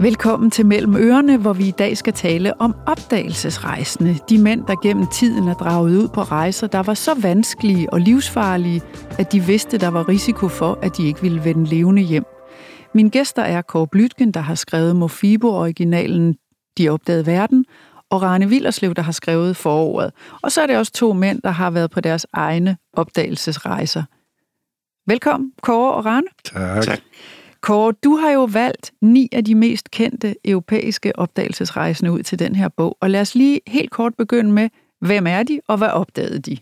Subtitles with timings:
[0.00, 4.18] Velkommen til Mellem Ørerne, hvor vi i dag skal tale om opdagelsesrejsende.
[4.28, 8.00] De mænd, der gennem tiden er draget ud på rejser, der var så vanskelige og
[8.00, 8.82] livsfarlige,
[9.18, 12.24] at de vidste, der var risiko for, at de ikke ville vende levende hjem.
[12.94, 16.36] Min gæster er Kåre Blytgen, der har skrevet Mofibo-originalen
[16.78, 17.64] De opdagede verden,
[18.10, 20.12] og Rane Villerslev, der har skrevet foråret.
[20.42, 24.02] Og så er det også to mænd, der har været på deres egne opdagelsesrejser.
[25.06, 26.26] Velkommen, Kåre og Rane.
[26.44, 26.82] Tak.
[26.82, 27.00] tak.
[27.68, 32.54] Kåre, du har jo valgt ni af de mest kendte europæiske opdagelsesrejsende ud til den
[32.54, 32.96] her bog.
[33.00, 34.68] Og lad os lige helt kort begynde med,
[35.00, 36.58] hvem er de, og hvad opdagede de?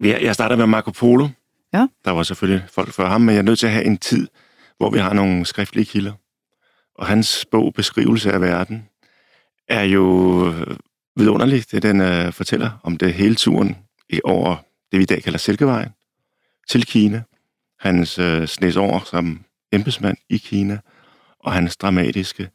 [0.00, 1.28] Jeg starter med Marco Polo.
[1.72, 1.86] Ja.
[2.04, 4.28] Der var selvfølgelig folk før ham, men jeg er nødt til at have en tid,
[4.76, 6.12] hvor vi har nogle skriftlige kilder.
[6.94, 8.88] Og hans bog, Beskrivelse af verden,
[9.68, 10.04] er jo
[11.16, 11.70] vidunderligt.
[11.72, 13.76] Det den uh, fortæller om det hele turen
[14.24, 14.56] over
[14.92, 15.88] det, vi i dag kalder Silkevejen,
[16.68, 17.22] til Kina.
[17.82, 20.78] Hans uh, snes over som embedsmand i Kina,
[21.40, 22.48] og hans dramatiske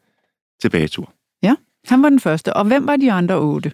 [0.62, 1.14] tilbagetur.
[1.44, 1.56] Ja,
[1.88, 2.54] han var den første.
[2.54, 3.72] Og hvem var de andre otte?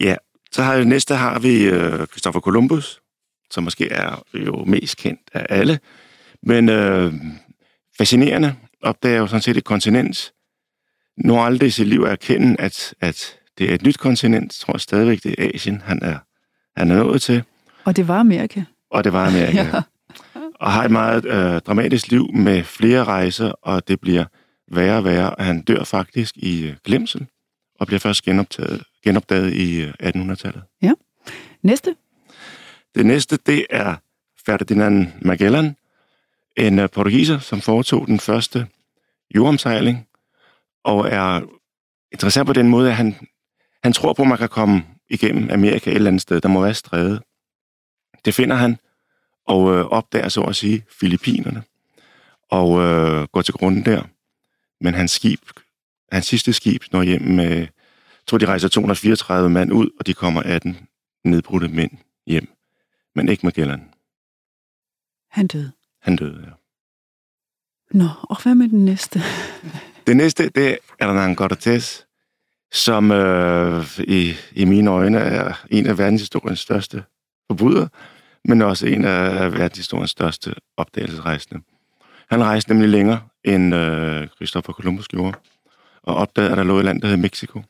[0.00, 0.16] Ja,
[0.52, 3.00] så har næste har vi uh, Christopher Columbus,
[3.50, 5.78] som måske er jo mest kendt af alle.
[6.42, 7.14] Men uh,
[7.98, 10.32] fascinerende opdager jo sådan set et kontinent,
[11.16, 14.42] når aldrig i sit liv at erkende, at, at det er et nyt kontinent.
[14.60, 16.18] Jeg tror stadigvæk, det er Asien, han er,
[16.76, 17.42] han er nået til.
[17.84, 18.62] Og det var Amerika.
[18.90, 19.62] Og det var Amerika.
[19.74, 19.82] ja.
[20.60, 24.24] Og har et meget øh, dramatisk liv med flere rejser, og det bliver
[24.72, 25.34] værre og værre.
[25.38, 27.26] Han dør faktisk i øh, glemsel,
[27.80, 30.62] og bliver først genoptaget, genopdaget i øh, 1800-tallet.
[30.82, 30.92] Ja.
[31.62, 31.96] Næste?
[32.94, 33.94] Det næste, det er
[34.46, 35.76] Ferdinand Magellan,
[36.56, 38.66] en øh, portugiser, som foretog den første
[39.34, 40.06] jordomsejling
[40.84, 41.40] og er
[42.12, 43.28] interessant på den måde, at han,
[43.82, 46.40] han tror på, at man kan komme igennem Amerika et eller andet sted.
[46.40, 47.20] Der må være stræde.
[48.24, 48.78] Det finder han,
[49.50, 51.62] og øh, opdager så at sige Filippinerne,
[52.50, 54.02] og øh, går til grunden der.
[54.80, 55.40] Men hans skib,
[56.12, 57.68] hans sidste skib når hjem med, jeg
[58.26, 60.76] tror de rejser 234 mand ud, og de kommer 18
[61.24, 61.90] nedbrudte mænd
[62.26, 62.48] hjem.
[63.14, 63.88] Men ikke Magellan.
[65.30, 65.72] Han døde.
[66.02, 66.50] Han døde, ja.
[67.98, 69.20] Nå, og hvad med den næste?
[70.06, 72.06] Det næste, det er Hernán Cortés,
[72.72, 77.04] som øh, i, i mine øjne er en af verdenshistoriens største
[77.46, 77.88] forbrydere,
[78.44, 81.60] men også en af verdenshistoriens største opdagelsesrejsende.
[82.30, 85.38] Han rejste nemlig længere, end øh, Christopher Columbus gjorde,
[86.02, 87.62] og opdagede, at der lå et land, der hed Mexico.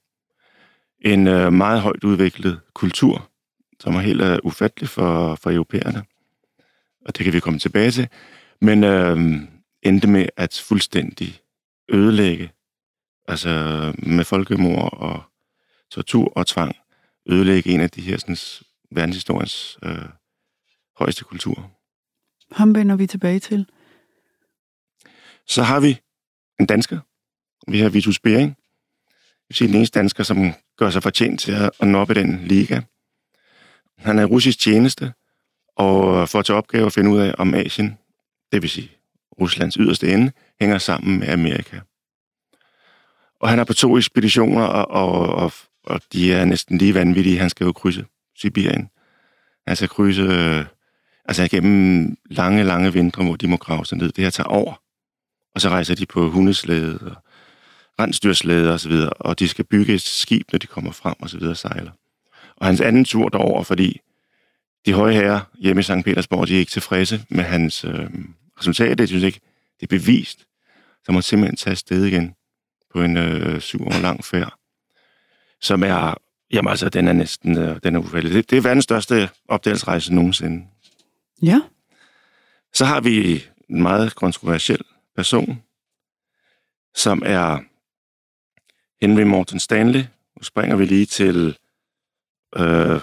[1.00, 3.28] En øh, meget højt udviklet kultur,
[3.80, 6.04] som er helt øh, ufattelig for, for europæerne.
[7.06, 8.08] Og det kan vi komme tilbage til.
[8.60, 9.40] Men øh,
[9.82, 11.40] endte med at fuldstændig
[11.88, 12.50] ødelægge,
[13.28, 13.48] altså
[13.98, 15.22] med folkemord og
[15.90, 16.76] tortur og tvang,
[17.26, 18.36] ødelægge en af de her sådan,
[18.90, 20.04] verdenshistoriens øh,
[21.00, 21.62] højeste kulturer.
[22.52, 23.66] Ham vender vi tilbage til.
[25.46, 26.00] Så har vi
[26.60, 26.98] en dansker.
[27.70, 28.56] Vi har Vitus Bering.
[29.48, 32.80] Vi siger den eneste dansker, som gør sig fortjent til at nå den liga.
[33.98, 35.12] Han er russisk tjeneste,
[35.76, 37.98] og får til opgave at finde ud af, om Asien,
[38.52, 38.90] det vil sige
[39.40, 41.80] Ruslands yderste ende, hænger sammen med Amerika.
[43.40, 45.52] Og han er på to ekspeditioner, og, og, og,
[45.84, 47.38] og de er næsten lige vanvittige.
[47.38, 48.04] Han skal jo krydse
[48.36, 48.90] Sibirien.
[49.66, 50.64] Han skal krydse øh,
[51.30, 54.12] altså gennem lange, lange vintre, hvor de må grave sig ned.
[54.12, 54.82] Det her tager over.
[55.54, 57.16] Og så rejser de på hundeslæde og
[58.00, 61.30] rensdyrslæde og så videre, og de skal bygge et skib, når de kommer frem og
[61.30, 61.90] så videre og sejler.
[62.56, 64.00] Og hans anden tur derover, fordi
[64.86, 66.04] de høje herrer hjemme i St.
[66.04, 68.10] Petersborg, de er ikke tilfredse med hans øh,
[68.58, 68.98] resultat.
[68.98, 69.40] Det synes ikke,
[69.80, 70.46] det er bevist.
[71.06, 72.34] Så må simpelthen tage afsted igen
[72.92, 74.54] på en øh, syv år lang færd,
[75.60, 76.14] som er,
[76.52, 78.32] jamen altså, den er næsten, øh, den er ufældig.
[78.32, 80.66] Det, det er verdens største opdagelsesrejse nogensinde.
[81.42, 81.60] Ja.
[82.72, 84.80] Så har vi en meget kontroversiel
[85.16, 85.62] person,
[86.94, 87.58] som er
[89.00, 90.00] Henry Morton Stanley.
[90.36, 91.56] Nu springer vi lige til
[92.56, 92.96] øh,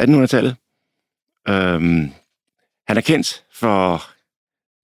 [0.00, 0.56] 1800-tallet.
[1.48, 2.10] Øhm,
[2.88, 4.02] han er kendt for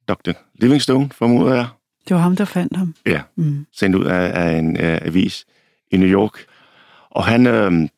[0.09, 0.33] Dr.
[0.55, 1.69] Livingstone, formoder jeg.
[2.09, 2.95] Det var ham, der fandt ham.
[3.07, 3.67] Ja, mm.
[3.73, 5.47] sendt ud af, af en uh, avis
[5.91, 6.47] i New York.
[7.11, 7.89] Og han øh,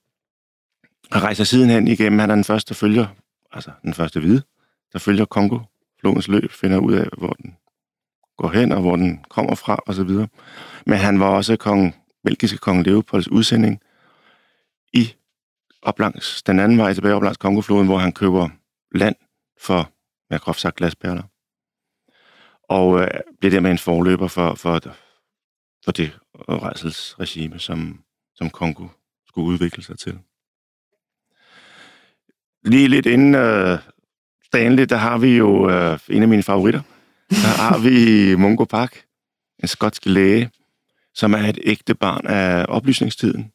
[1.12, 2.18] rejst sidenhen igennem.
[2.18, 3.06] Han er den første, der følger,
[3.52, 4.42] altså den første hvide,
[4.92, 5.58] der følger Kongo,
[6.00, 7.56] flodens løb, finder ud af, hvor den
[8.36, 10.28] går hen, og hvor den kommer fra, og så videre.
[10.86, 11.94] Men han var også kong,
[12.24, 13.80] belgiske kong Leopolds udsending
[14.92, 15.14] i
[15.82, 18.48] oplangs, den anden vej tilbage op langs Kongofloden, hvor han køber
[18.94, 19.16] land
[19.60, 19.92] for,
[20.30, 21.22] med groft sagt, glasperler
[22.68, 23.08] og øh,
[23.38, 24.80] bliver dermed en forløber for, for,
[25.84, 26.18] for det
[26.48, 28.02] rejselsregime, som,
[28.34, 28.88] som Kongo
[29.26, 30.18] skulle udvikle sig til.
[32.64, 33.78] Lige lidt inden øh,
[34.48, 36.80] Stanley, der har vi jo øh, en af mine favoritter.
[37.30, 39.04] Der har vi Mungo Park,
[39.62, 40.50] en skotsk læge,
[41.14, 43.52] som er et ægte barn af oplysningstiden.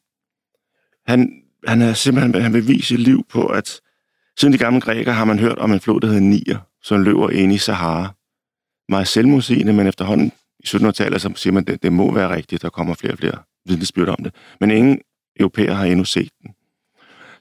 [1.06, 3.80] Han, han er simpelthen han vil vise liv på, at
[4.38, 7.30] siden de gamle grækere har man hørt om en flod, der hedder Nier, som løber
[7.30, 8.14] ind i Sahara.
[8.88, 12.62] Meget selvmodsigende, men efterhånden i 1700-tallet, så siger man, at det, det må være rigtigt,
[12.62, 14.34] der kommer flere og flere vidnesbyrd om det.
[14.60, 15.00] Men ingen
[15.40, 16.53] europæer har endnu set den.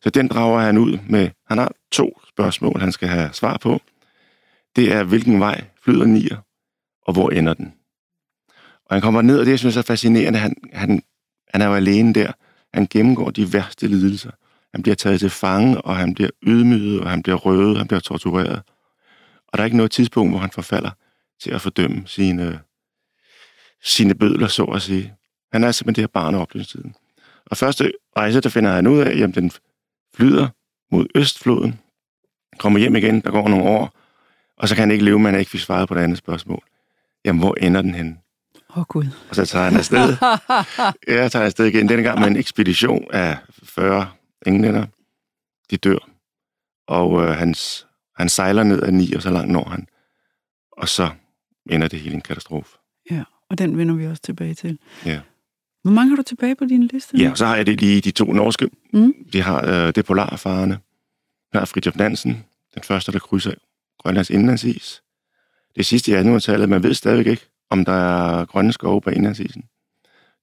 [0.03, 3.81] Så den drager han ud med, han har to spørgsmål, han skal have svar på.
[4.75, 6.37] Det er, hvilken vej flyder nier,
[7.07, 7.73] og hvor ender den?
[8.85, 11.03] Og han kommer ned, og det, jeg synes er fascinerende, han, han,
[11.53, 12.31] han er jo alene der.
[12.73, 14.31] Han gennemgår de værste lidelser.
[14.73, 17.99] Han bliver taget til fange, og han bliver ydmyget, og han bliver røvet, han bliver
[17.99, 18.61] tortureret.
[19.47, 20.91] Og der er ikke noget tidspunkt, hvor han forfalder
[21.41, 22.59] til at fordømme sine,
[23.83, 25.13] sine bødler, så at sige.
[25.51, 26.95] Han er simpelthen det her barn af oplysningstiden.
[27.45, 29.51] Og første rejse, der finder han ud af, jamen den
[30.15, 30.47] flyder
[30.91, 31.79] mod Østfloden,
[32.59, 33.99] kommer hjem igen, der går nogle år,
[34.57, 36.63] og så kan han ikke leve, men han ikke fik svaret på det andet spørgsmål.
[37.25, 38.19] Jamen, hvor ender den hen?
[38.69, 39.05] Åh, oh, Gud.
[39.29, 40.17] Og så tager han afsted.
[41.07, 41.89] ja, jeg tager afsted igen.
[41.89, 44.07] Denne gang med en ekspedition af 40
[44.45, 44.85] englænder.
[45.71, 46.09] De dør.
[46.87, 49.87] Og øh, hans, han sejler ned af ni, og så langt når han.
[50.71, 51.09] Og så
[51.69, 52.77] ender det hele en katastrofe.
[53.11, 54.79] Ja, og den vender vi også tilbage til.
[55.05, 55.19] Ja.
[55.83, 57.17] Hvor mange har du tilbage på din liste?
[57.17, 58.69] Ja, så har jeg det lige de to norske.
[58.93, 59.13] Mm.
[59.33, 60.79] De har øh, det polarfarerne.
[61.53, 62.43] Der er Fridtjof Nansen,
[62.75, 63.53] den første, der krydser
[63.99, 65.01] Grønlands indlandsis.
[65.75, 69.63] Det sidste i 1800-tallet, man ved stadigvæk ikke, om der er grønne skove på indlandsisen.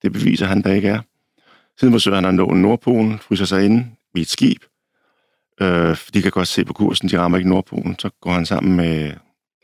[0.02, 1.00] Det beviser han, der ikke er.
[1.80, 3.84] Siden forsøger han at nå Nordpolen, fryser sig ind
[4.14, 4.62] i et skib.
[5.60, 7.98] Øh, de kan godt se på kursen, de rammer ikke Nordpolen.
[7.98, 9.12] Så går han sammen med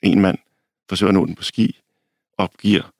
[0.02, 0.38] en mand,
[0.88, 1.81] forsøger at nå den på ski,
[2.38, 2.93] opgiver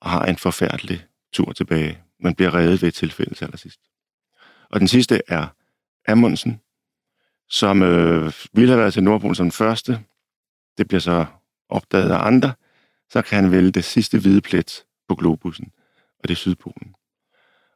[0.00, 1.98] og har en forfærdelig tur tilbage.
[2.22, 3.80] Man bliver reddet ved et tilfælde til allersidst.
[4.70, 5.46] Og den sidste er
[6.08, 6.60] Amundsen,
[7.48, 10.00] som øh, ville have været til Nordpolen som den første.
[10.78, 11.26] Det bliver så
[11.68, 12.52] opdaget af andre.
[13.10, 15.72] Så kan han vælge det sidste hvide plet på globussen,
[16.18, 16.94] og det er Sydpolen.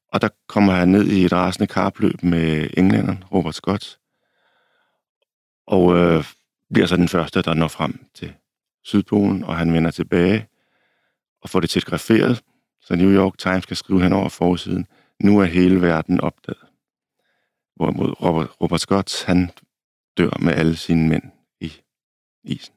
[0.09, 3.99] Og der kommer han ned i et rasende karpløb med englænderen, Robert Scott,
[5.67, 6.25] og øh,
[6.73, 8.35] bliver så den første, der når frem til
[8.83, 10.49] Sydpolen, og han vender tilbage
[11.43, 12.43] og får det telegraferet,
[12.85, 14.87] så New York Times kan skrive hen over forsiden,
[15.21, 16.67] nu er hele verden opdaget.
[17.77, 19.51] Hvorimod Robert, Robert Scott, han
[20.19, 21.23] dør med alle sine mænd
[21.61, 21.73] i
[22.45, 22.75] isen.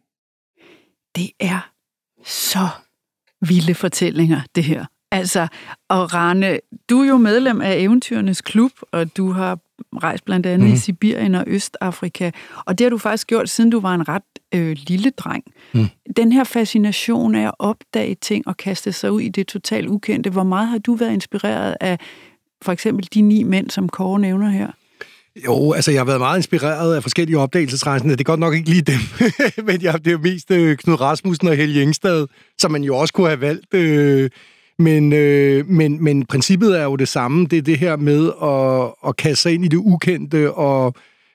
[1.15, 1.71] Det er
[2.25, 2.67] så
[3.41, 4.85] vilde fortællinger, det her.
[5.11, 5.47] Altså,
[5.89, 6.59] og Rane,
[6.89, 9.59] du er jo medlem af Eventyrenes Klub, og du har
[10.03, 10.67] rejst blandt andet mm.
[10.67, 10.79] i mhm.
[10.79, 12.31] Sibirien og Østafrika,
[12.65, 15.43] og det har du faktisk gjort, siden du var en ret øh, lille dreng.
[15.73, 15.85] Mm.
[16.17, 20.29] Den her fascination af at opdage ting og kaste sig ud i det totalt ukendte,
[20.29, 21.99] hvor meget har du været inspireret af
[22.61, 24.67] for eksempel de ni mænd, som Kåre nævner her?
[25.45, 28.13] Jo, altså jeg har været meget inspireret af forskellige opdagelsesrejsende.
[28.13, 28.99] Det er godt nok ikke lige dem,
[29.67, 32.27] men jeg, det er mest øh, Knud Rasmussen og Helge Engstad,
[32.59, 33.73] som man jo også kunne have valgt.
[33.73, 34.29] Øh,
[34.79, 37.45] men, øh, men, men princippet er jo det samme.
[37.45, 40.93] Det er det her med at, at kaste sig ind i det ukendte og,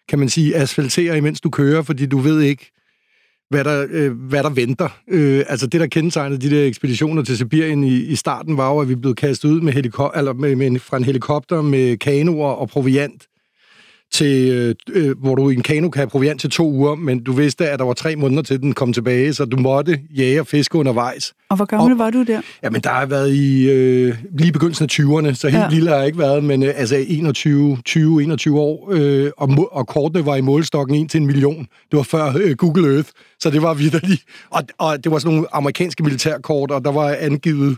[0.09, 2.73] kan man sige, asfaltere, imens du kører, fordi du ved ikke,
[3.51, 4.89] hvad der, øh, hvad der venter.
[5.09, 8.81] Øh, altså det, der kendetegnede de der ekspeditioner til Sibirien i, i starten, var jo,
[8.81, 12.51] at vi blev kastet ud med heliko- eller med, med, fra en helikopter med kanoer
[12.51, 13.27] og proviant
[14.13, 17.23] til, øh, øh, hvor du i en kano kan have proviant til to uger, men
[17.23, 20.41] du vidste, at der var tre måneder til, den kom tilbage, så du måtte jage
[20.41, 21.33] og fiske undervejs.
[21.51, 22.41] Og hvor gammel og, var du der?
[22.63, 25.69] Jamen, der har været i øh, lige begyndelsen af 20'erne, så helt ja.
[25.69, 30.27] lille har jeg ikke været, men øh, altså 21, 20-21 år, øh, og, og kortene
[30.27, 31.67] var i målstokken 1 til en million.
[31.91, 33.09] Det var før øh, Google Earth,
[33.41, 34.23] så det var vidderligt.
[34.51, 37.77] Og, og det var sådan nogle amerikanske militærkort, og der var angivet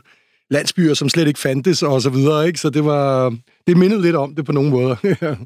[0.50, 2.61] landsbyer, som slet ikke fandtes, og så videre, ikke?
[2.61, 3.37] Så det var...
[3.67, 4.97] Det mindede lidt om det på nogle måder.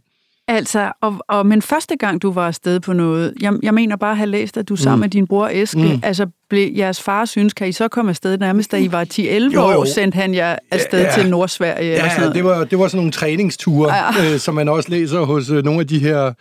[0.48, 4.10] Altså, og, og, men første gang, du var afsted på noget, jeg, jeg mener bare
[4.10, 5.00] at have læst, at du sammen mm.
[5.00, 6.00] med din bror Eske, mm.
[6.02, 9.60] altså blev, jeres far synes, kan I så komme afsted nærmest, da I var 10-11
[9.60, 11.12] år, sendte han jer afsted ja, ja.
[11.12, 11.88] til Nordsverige?
[11.88, 12.34] Ja, eller sådan noget.
[12.34, 14.32] det var, det var sådan nogle træningsture, ja.
[14.32, 16.32] øh, som man også læser hos øh, nogle af de her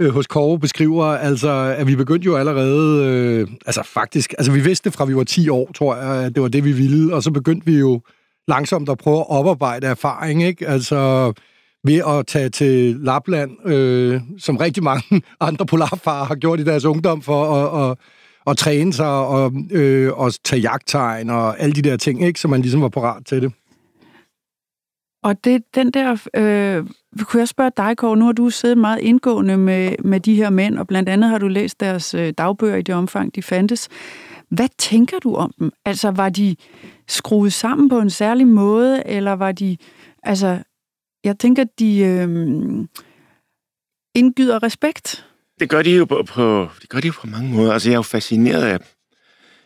[0.00, 4.60] øh, hos Kåre beskriver, altså, at vi begyndte jo allerede, øh, altså faktisk, altså vi
[4.60, 7.22] vidste fra vi var 10 år, tror jeg, at det var det, vi ville, og
[7.22, 8.00] så begyndte vi jo
[8.48, 10.68] langsomt at prøve at oparbejde erfaring, ikke?
[10.68, 11.32] Altså,
[11.84, 16.84] ved at tage til Lapland, øh, som rigtig mange andre polarfarer har gjort i deres
[16.84, 17.98] ungdom, for at, at,
[18.46, 22.48] at træne sig og, øh, og tage jagttegn og alle de der ting, ikke, så
[22.48, 23.52] man ligesom var parat til det.
[25.24, 26.86] Og det, den der, øh,
[27.24, 30.50] kunne jeg spørge dig, Kåre, nu har du siddet meget indgående med, med de her
[30.50, 33.88] mænd, og blandt andet har du læst deres øh, dagbøger i det omfang, de fandtes.
[34.48, 35.70] Hvad tænker du om dem?
[35.84, 36.56] Altså, var de
[37.08, 39.76] skruet sammen på en særlig måde, eller var de,
[40.22, 40.58] altså,
[41.24, 42.28] jeg tænker, de øh,
[44.14, 45.26] indgyder respekt.
[45.60, 47.72] Det gør de jo på, på, det gør de jo på mange måder.
[47.72, 48.78] Altså, jeg er jo fascineret af...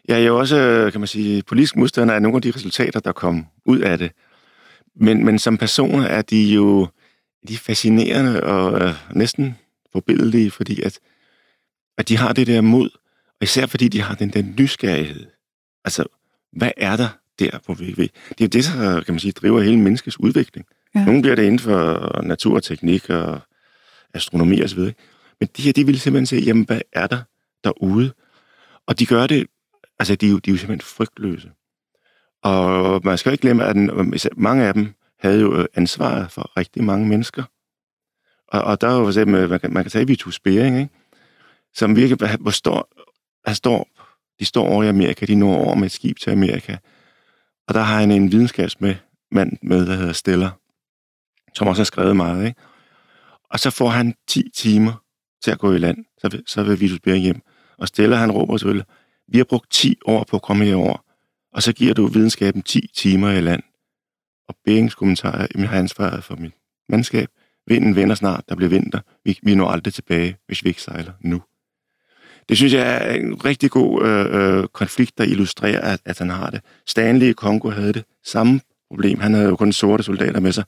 [0.09, 3.01] Jeg er jo også, øh, kan man sige, politisk modstander af nogle af de resultater,
[3.01, 4.13] der kom ud af det.
[4.97, 6.89] Men, men som personer er de jo
[7.49, 9.57] de er fascinerende og øh, næsten
[9.93, 10.99] forbilledelige, fordi at,
[11.99, 12.91] at de har det der mod,
[13.41, 15.27] og især fordi de har den der nysgerrighed.
[15.85, 16.05] Altså,
[16.53, 18.09] hvad er der der, hvor vi ved?
[18.29, 20.67] Det er jo det, der kan man sige, driver hele menneskets udvikling.
[20.95, 21.05] Ja.
[21.05, 23.41] Nogle bliver det inden for natur og teknik og
[24.15, 24.81] astronomi osv.
[25.41, 27.23] Men de her, de vil simpelthen se, jamen, hvad er der
[27.65, 28.13] derude?
[28.87, 29.47] Og de gør det,
[29.99, 31.51] altså, de er jo, de er jo simpelthen frygtløse.
[32.43, 33.77] Og man skal ikke glemme, at
[34.37, 37.43] mange af dem havde jo øh, ansvaret for rigtig mange mennesker.
[38.49, 40.95] Og, og der er jo for eksempel, man kan, man kan tage Vitus Bering, ikke?
[41.75, 42.89] som virkelig, hvor står,
[43.47, 43.89] der står,
[44.41, 46.77] de står over i Amerika, de når over med et skib til Amerika,
[47.69, 50.51] og der har han en videnskabsmand med, der hedder Stella,
[51.59, 52.61] som også har skrevet meget, ikke?
[53.51, 55.03] Og så får han 10 timer
[55.45, 57.41] til at gå i land, så vil, så vil Vitus Bering hjem.
[57.79, 58.87] Og Stella, han råber selvfølgelig,
[59.29, 61.05] vi har brugt 10 år på at komme herover,
[61.53, 63.63] og så giver du videnskaben 10 timer i land.
[64.49, 66.53] Og Berings kommentar er, jeg har ansvaret for mit
[66.89, 67.29] mandskab.
[67.67, 69.01] Vinden vender snart, der bliver vinter.
[69.25, 71.43] Vi, vi når aldrig tilbage, hvis vi ikke sejler nu.
[72.49, 76.31] Det synes jeg er en rigtig god øh, øh konflikt, der illustrerer, at, at han
[76.31, 76.61] har det.
[76.87, 78.61] Stanley i Kongo havde det samme
[78.91, 79.21] problem.
[79.21, 80.65] Han havde jo kun sorte soldater med sig.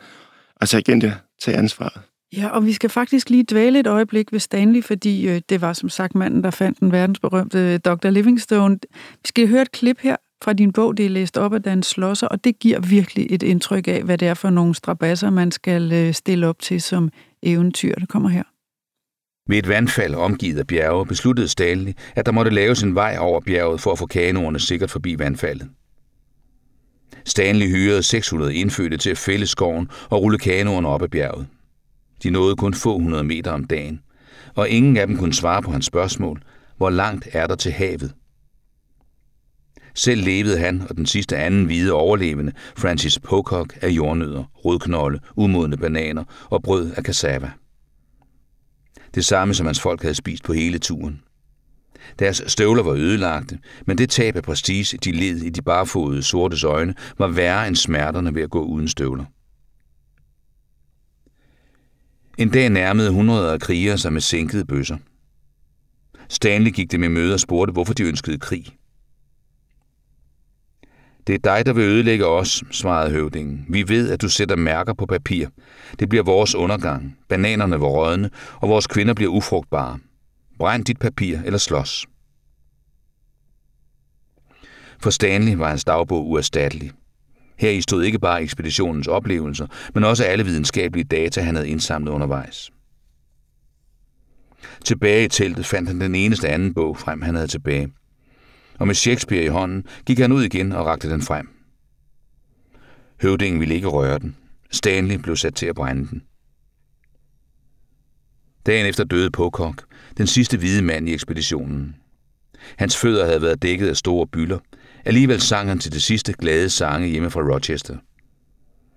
[0.61, 2.03] Altså igen, det tage ansvaret.
[2.37, 5.73] Ja, og vi skal faktisk lige dvæle et øjeblik ved Stanley, fordi øh, det var
[5.73, 8.11] som sagt manden, der fandt den verdensberømte øh, Dr.
[8.11, 8.79] Livingstone.
[8.93, 11.83] Vi skal høre et klip her fra din bog, det er læst op af Dan
[11.83, 15.51] Slosser, og det giver virkelig et indtryk af, hvad det er for nogle strabasser, man
[15.51, 17.11] skal øh, stille op til som
[17.43, 17.95] eventyr.
[17.95, 18.43] Det kommer her.
[19.49, 23.41] Ved et vandfald omgivet af bjerge besluttede Stanley, at der måtte laves en vej over
[23.41, 25.69] bjerget for at få kanoerne sikkert forbi vandfaldet.
[27.25, 31.47] Stanley hyrede 600 indfødte til at fælde skoven og rulle kanoerne op ad bjerget.
[32.23, 34.01] De nåede kun få hundrede meter om dagen,
[34.55, 36.43] og ingen af dem kunne svare på hans spørgsmål,
[36.77, 38.15] hvor langt er der til havet?
[39.95, 45.77] Selv levede han og den sidste anden hvide overlevende, Francis Pocock, af jordnødder, rodknolde, umodne
[45.77, 47.51] bananer og brød af cassava.
[49.15, 51.23] Det samme som hans folk havde spist på hele turen.
[52.19, 56.65] Deres støvler var ødelagte, men det tab af prestige, de led i de barfodede sortes
[56.65, 59.25] øjne, var værre end smerterne ved at gå uden støvler.
[62.39, 64.97] En dag nærmede hundreder af krigere sig med sænkede bøsser.
[66.29, 68.65] Stanley gik dem i møde og spurgte, hvorfor de ønskede krig.
[71.27, 73.67] Det er dig, der vil ødelægge os, svarede høvdingen.
[73.69, 75.49] Vi ved, at du sætter mærker på papir.
[75.99, 77.17] Det bliver vores undergang.
[77.29, 79.99] Bananerne var rådne, og vores kvinder bliver ufrugtbare.
[80.61, 82.07] Brænd dit papir eller slås.
[85.03, 86.93] For Stanley var hans dagbog uerstattelig.
[87.59, 92.13] Her i stod ikke bare ekspeditionens oplevelser, men også alle videnskabelige data, han havde indsamlet
[92.13, 92.71] undervejs.
[94.85, 97.93] Tilbage i teltet fandt han den eneste anden bog frem, han havde tilbage.
[98.79, 101.49] Og med Shakespeare i hånden gik han ud igen og rakte den frem.
[103.23, 104.37] Høvdingen ville ikke røre den.
[104.71, 106.23] Stanley blev sat til at brænde den.
[108.67, 109.90] Dagen efter døde Pocock,
[110.21, 111.97] den sidste hvide mand i ekspeditionen.
[112.77, 114.59] Hans fødder havde været dækket af store bylder,
[115.05, 117.97] Alligevel sang han til det sidste glade sange hjemme fra Rochester.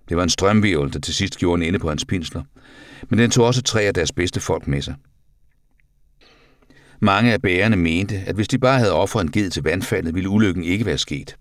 [0.09, 2.43] Det var en strømvirvel, der til sidst gjorde en ende på hans pinsler,
[3.09, 4.95] men den tog også tre af deres bedste folk med sig.
[6.99, 10.29] Mange af bærerne mente, at hvis de bare havde offret en ged til vandfaldet, ville
[10.29, 11.37] ulykken ikke være sket.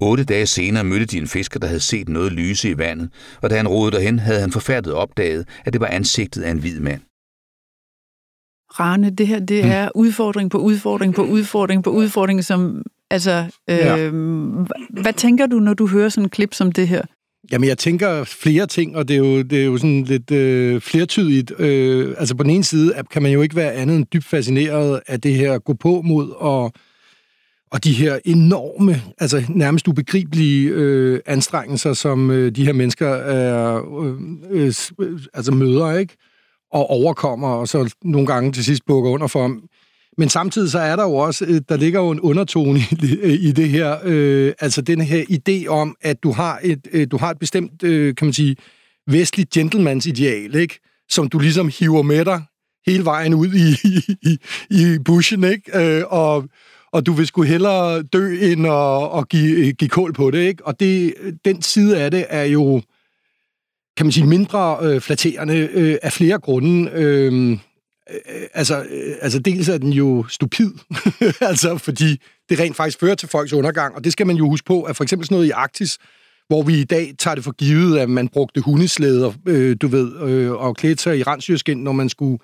[0.00, 3.10] Otte dage senere mødte de en fisker, der havde set noget lyse i vandet,
[3.42, 6.58] og da han rodede derhen, havde han forfærdet opdaget, at det var ansigtet af en
[6.58, 7.00] hvid mand.
[8.80, 13.76] Rane, det her det er udfordring på udfordring på udfordring på udfordring, som Altså, øh,
[13.76, 14.10] ja.
[15.02, 17.02] hvad tænker du, når du hører sådan en klip som det her?
[17.52, 20.80] Jamen, jeg tænker flere ting, og det er jo, det er jo sådan lidt øh,
[20.80, 21.52] flertydigt.
[21.58, 25.00] Øh, altså, på den ene side kan man jo ikke være andet end dybt fascineret
[25.06, 26.72] af det her gå på mod og,
[27.70, 33.76] og de her enorme, altså nærmest ubegribelige øh, anstrengelser, som øh, de her mennesker er,
[34.50, 36.16] øh, øh, altså møder, ikke?
[36.74, 39.62] Og overkommer, og så nogle gange til sidst bukker under for ham.
[40.18, 43.32] men samtidig så er der jo også, øh, der ligger jo en undertone i, øh,
[43.32, 47.16] i det her, øh, altså den her idé om, at du har et, øh, du
[47.16, 48.56] har et bestemt, øh, kan man sige,
[49.06, 50.80] vestligt gentlemans ideal, ikke?
[51.08, 52.42] Som du ligesom hiver med dig
[52.86, 53.76] hele vejen ud i,
[54.30, 54.38] i,
[54.70, 55.96] i bushen, ikke?
[55.98, 56.44] Øh, og,
[56.92, 60.66] og du vil sgu hellere dø, end at, at give, give kål på det, ikke?
[60.66, 61.14] Og det,
[61.44, 62.82] den side af det er jo,
[63.96, 66.90] kan man sige, mindre øh, flatterende øh, af flere grunde.
[66.92, 67.58] Øhm, øh,
[68.54, 70.70] altså, øh, altså dels er den jo stupid,
[71.40, 74.66] altså fordi det rent faktisk fører til folks undergang, og det skal man jo huske
[74.66, 75.98] på, at for eksempel sådan noget i Arktis,
[76.48, 80.22] hvor vi i dag tager det for givet, at man brugte hundeslæder, øh, du ved,
[80.22, 82.38] øh, og klædte sig i rensdyrskin, når man skulle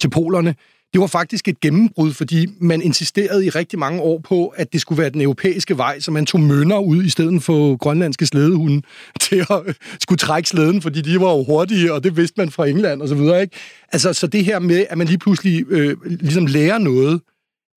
[0.00, 0.54] til polerne
[0.94, 4.80] det var faktisk et gennembrud, fordi man insisterede i rigtig mange år på, at det
[4.80, 8.82] skulle være den europæiske vej, så man tog mønner ud i stedet for grønlandske slædehunde
[9.20, 12.66] til at skulle trække slæden, fordi de var jo hurtige, og det vidste man fra
[12.66, 13.42] England og så videre.
[13.42, 13.56] Ikke?
[13.92, 17.20] Altså, så det her med, at man lige pludselig øh, ligesom lærer noget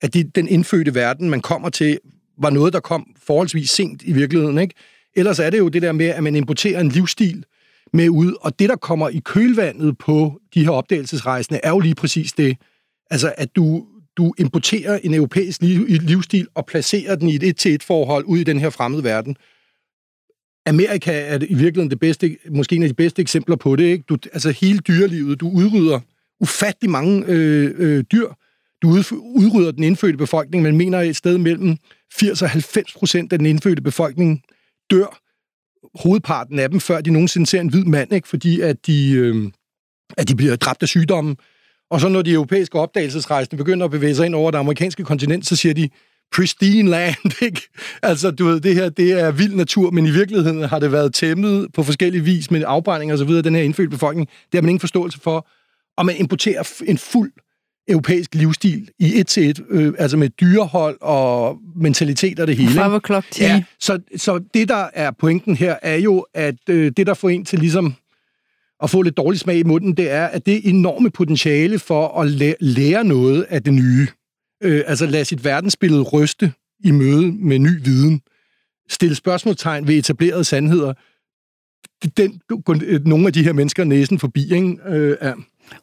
[0.01, 1.99] at det, den indfødte verden, man kommer til,
[2.41, 4.57] var noget, der kom forholdsvis sent i virkeligheden.
[4.57, 4.75] Ikke?
[5.15, 7.43] Ellers er det jo det der med, at man importerer en livsstil
[7.93, 11.95] med ud, og det, der kommer i kølvandet på de her opdagelsesrejsende, er jo lige
[11.95, 12.57] præcis det,
[13.09, 13.85] Altså, at du,
[14.17, 18.59] du importerer en europæisk liv, livsstil og placerer den i et et-til-et-forhold ud i den
[18.59, 19.37] her fremmede verden.
[20.65, 23.83] Amerika er i virkeligheden det bedste, måske en af de bedste eksempler på det.
[23.83, 24.03] Ikke?
[24.09, 25.99] Du, altså hele dyrelivet, du udrydder
[26.39, 28.27] ufattelig mange øh, øh, dyr.
[28.81, 28.87] Du
[29.21, 31.77] udrydder den indfødte befolkning, men mener et sted mellem
[32.13, 34.43] 80 og 90 procent af den indfødte befolkning
[34.91, 35.21] dør.
[36.03, 38.27] Hovedparten af dem, før de nogensinde ser en hvid mand, ikke?
[38.27, 39.51] fordi at de, øh,
[40.17, 41.37] at de bliver dræbt af sygdommen.
[41.91, 45.45] Og så når de europæiske opdagelsesrejsende begynder at bevæge sig ind over det amerikanske kontinent,
[45.45, 45.89] så siger de,
[46.35, 47.61] pristine land, ikke?
[48.03, 51.13] Altså, du ved, det her, det er vild natur, men i virkeligheden har det været
[51.13, 54.27] tæmmet på forskellige vis med afbrænding og så videre, den her indfødte befolkning.
[54.27, 55.47] Det har man ingen forståelse for.
[55.97, 57.31] Og man importerer en fuld
[57.87, 62.69] europæisk livsstil i et til et, øh, altså med dyrehold og mentalitet og det hele.
[63.41, 67.29] Ja, så, så det, der er pointen her, er jo, at øh, det, der får
[67.29, 67.95] en til ligesom
[68.83, 72.27] at få lidt dårlig smag i munden, det er, at det enorme potentiale for at
[72.27, 74.07] læ- lære noget af det nye,
[74.63, 76.53] øh, altså lade sit verdensbillede ryste
[76.83, 78.21] i møde med ny viden,
[78.89, 80.93] stille spørgsmålstegn ved etablerede sandheder,
[82.17, 82.41] den
[83.05, 84.77] nogle af de her mennesker næsen forbi, ikke?
[84.87, 85.33] Øh, ja.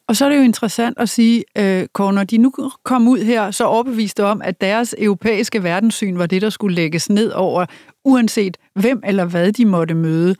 [0.07, 3.19] Og så er det jo interessant at sige, øh, Kåre, når de nu kom ud
[3.19, 7.65] her, så overbeviste om, at deres europæiske verdenssyn var det, der skulle lægges ned over,
[8.05, 10.35] uanset hvem eller hvad de måtte møde.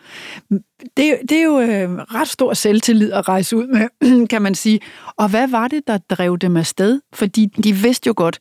[0.97, 4.79] Det, det er jo øh, ret stor selvtillid at rejse ud med, kan man sige.
[5.17, 7.01] Og hvad var det, der drev dem afsted?
[7.13, 8.39] Fordi de vidste jo godt,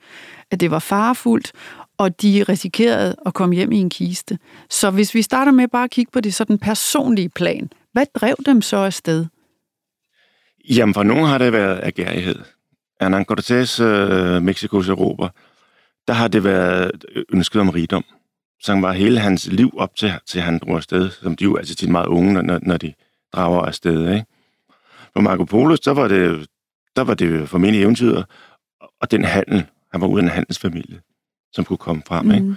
[0.50, 1.52] at det var farefuldt,
[1.98, 4.38] og de risikerede at komme hjem i en kiste.
[4.70, 8.36] Så hvis vi starter med bare at kigge på det sådan personlige plan, hvad drev
[8.46, 9.26] dem så afsted?
[10.68, 12.38] Jamen, for nogen har det været agerighed.
[13.02, 15.28] Hernán Cortés, øh, Mexikos Europa,
[16.08, 18.04] der har det været ønsket om rigdom,
[18.60, 21.74] som var hele hans liv op til, til han drog afsted, som de jo altså
[21.74, 22.94] tit meget unge, når, når de
[23.32, 24.12] drager afsted.
[24.14, 24.26] Ikke?
[25.12, 26.46] For Marco Polo, så var det,
[26.96, 28.22] der var det formentlig eventyr,
[29.00, 31.00] og den handel, han var ude af en handelsfamilie,
[31.52, 32.24] som kunne komme frem.
[32.24, 32.30] Mm.
[32.34, 32.56] Ikke?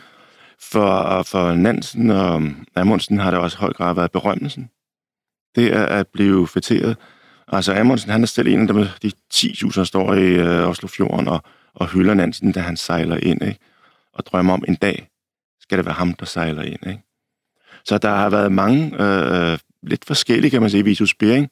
[0.71, 2.43] For, for Nansen og
[2.75, 4.69] Amundsen har det også høj grad været berømmelsen.
[5.55, 6.97] Det er at blive fætteret
[7.47, 11.27] Altså Amundsen, han er selv en af dem, de 10.000, der står i øh, Oslofjorden
[11.27, 13.59] og, og hylder Nansen, da han sejler ind, ikke?
[14.13, 15.09] og drømmer om en dag,
[15.61, 16.87] skal det være ham, der sejler ind.
[16.87, 17.01] Ikke?
[17.85, 21.49] Så der har været mange, øh, lidt forskellige, kan man sige, Vitus Bering.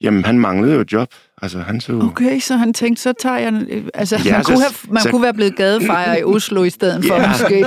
[0.00, 1.08] Jamen, han manglede jo et job.
[1.42, 1.92] Altså, han så...
[1.92, 3.66] Okay, så han tænkte, så tager jeg...
[3.94, 5.10] Altså, ja, man, så, kunne, have, man så...
[5.10, 7.66] kunne være blevet gadefejrer i Oslo i stedet for, ja, måske.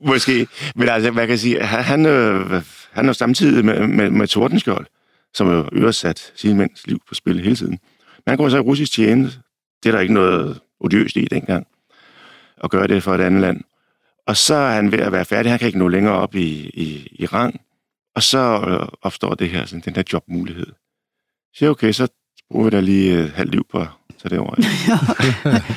[0.00, 0.46] måske.
[0.76, 1.60] Men altså, hvad kan jeg sige?
[1.62, 4.86] Han, øh, han er samtidig med, med, med Tordenskjold
[5.34, 7.78] som jo øresat sin mands liv på spil hele tiden.
[8.16, 9.40] Men han går så i russisk tjeneste.
[9.82, 11.66] Det er der ikke noget odiøst i dengang,
[12.64, 13.60] at gøre det for et andet land.
[14.26, 15.52] Og så er han ved at være færdig.
[15.52, 17.60] Han kan ikke nå længere op i, i, i rang.
[18.14, 20.66] Og så øh, opstår det her, sådan, den her jobmulighed.
[21.54, 22.08] Så okay, så
[22.50, 23.86] bruger vi da lige et halvt liv på
[24.18, 24.98] så det ja.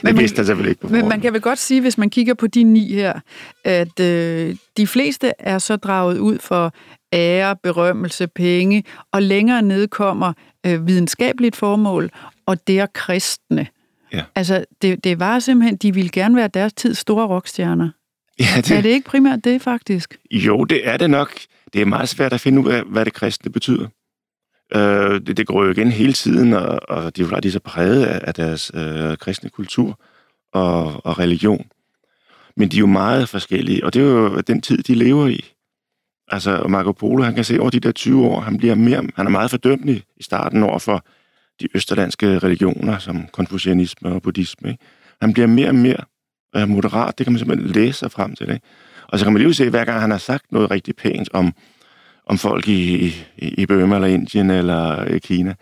[0.10, 2.47] det vidste jeg selvfølgelig ikke Men man kan vel godt sige, hvis man kigger på
[2.47, 3.19] de ni her,
[3.65, 6.73] at øh, de fleste er så draget ud for
[7.13, 10.34] ære, berømmelse, penge, og længere ned kommer
[10.65, 12.10] øh, videnskabeligt formål,
[12.45, 13.67] og det er kristne.
[14.13, 14.23] Ja.
[14.36, 17.89] Altså, det, det var simpelthen, de ville gerne være deres tids store rockstjerner.
[18.39, 18.71] Ja, det...
[18.71, 20.17] Er det ikke primært det, faktisk?
[20.32, 21.34] Jo, det er det nok.
[21.73, 23.88] Det er meget svært at finde ud af, hvad det kristne betyder.
[24.75, 27.60] Øh, det, det går jo igen hele tiden, og, og de, er de er så
[27.60, 29.99] præget af, af deres øh, kristne kultur
[30.53, 31.65] og, og religion.
[32.55, 35.45] Men de er jo meget forskellige, og det er jo den tid, de lever i.
[36.27, 39.25] Altså, Marco Polo, han kan se over de der 20 år, han bliver mere, han
[39.25, 41.05] er meget fordømmelig i starten over for
[41.62, 44.69] de østerlandske religioner, som konfucianisme og buddhisme.
[44.69, 44.84] Ikke?
[45.21, 46.03] Han bliver mere og mere
[46.55, 48.49] øh, moderat, det kan man simpelthen læse sig frem til.
[48.49, 48.65] Ikke?
[49.07, 51.53] Og så kan man lige se, hver gang han har sagt noget rigtig pænt om,
[52.31, 53.05] om folk i,
[53.37, 55.55] i, i Burma eller Indien eller i Kina,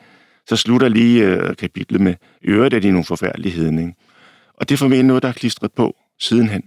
[0.49, 3.79] så slutter lige øh, kapitlet med, i øvrigt er de nogle forfærdeligheder.
[3.79, 3.93] Ikke?
[4.53, 6.63] Og det er formentlig noget, der er klistret på sidenhen.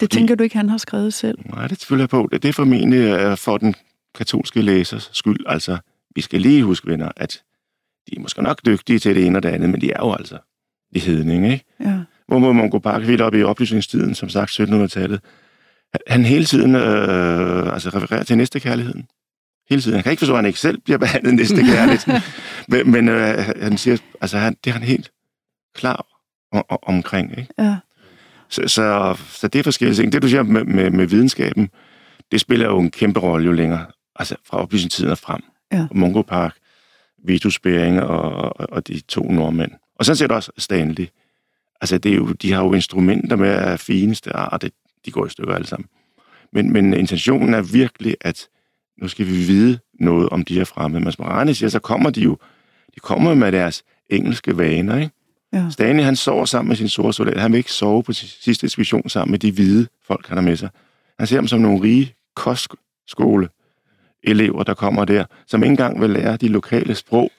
[0.00, 1.38] Det tænker du ikke, han har skrevet selv?
[1.54, 2.28] Nej, det tvivler jeg på.
[2.32, 3.74] Det er formentlig øh, for den
[4.14, 5.46] katolske læsers skyld.
[5.46, 5.78] Altså,
[6.14, 7.42] vi skal lige huske, venner, at
[8.10, 10.12] de er måske nok dygtige til det ene og det andet, men de er jo
[10.12, 10.38] altså
[10.94, 11.64] de hedninge, ikke?
[11.80, 11.98] Ja.
[12.28, 15.20] Hvor må man gå bare helt op i oplysningstiden, som sagt 1700-tallet.
[16.06, 19.06] Han hele tiden øh, altså refererer til næste kærligheden.
[19.70, 19.94] Hele tiden.
[19.94, 22.20] Han kan ikke forstå, at han ikke selv bliver behandlet næste kærlighed.
[22.68, 25.10] men men øh, han siger, altså han, det er han helt
[25.74, 26.06] klar
[26.52, 27.30] om, omkring.
[27.38, 27.54] Ikke?
[27.58, 27.76] Ja.
[28.48, 30.12] Så, så, så det er forskellige ting.
[30.12, 31.70] Det, du siger med, med, med videnskaben,
[32.32, 35.42] det spiller jo en kæmpe rolle jo længere, altså fra oplysningstiden og frem.
[35.72, 35.86] Ja.
[35.90, 36.56] Mungo Park,
[37.24, 39.72] Vitus Bering og, og, og de to nordmænd.
[39.98, 41.06] Og sådan set også Stanley.
[41.80, 44.72] Altså, det er jo, de har jo instrumenter med af fineste art, det,
[45.04, 45.88] de går i stykker alle sammen.
[46.52, 48.48] Men, men intentionen er virkelig, at
[49.02, 51.04] nu skal vi vide noget om de her fremmede.
[51.04, 52.36] Mads Marani siger, så kommer de jo
[52.96, 55.10] de kommer med deres engelske vaner, ikke?
[55.52, 55.70] Ja.
[55.70, 57.40] Stanley, han sover sammen med sin sorte soldat.
[57.40, 60.56] Han vil ikke sove på sidste ekspedition sammen med de hvide folk, han har med
[60.56, 60.68] sig.
[61.18, 63.48] Han ser dem som nogle rige kostskole
[64.24, 67.30] elever, der kommer der, som ikke engang vil lære de lokale sprog,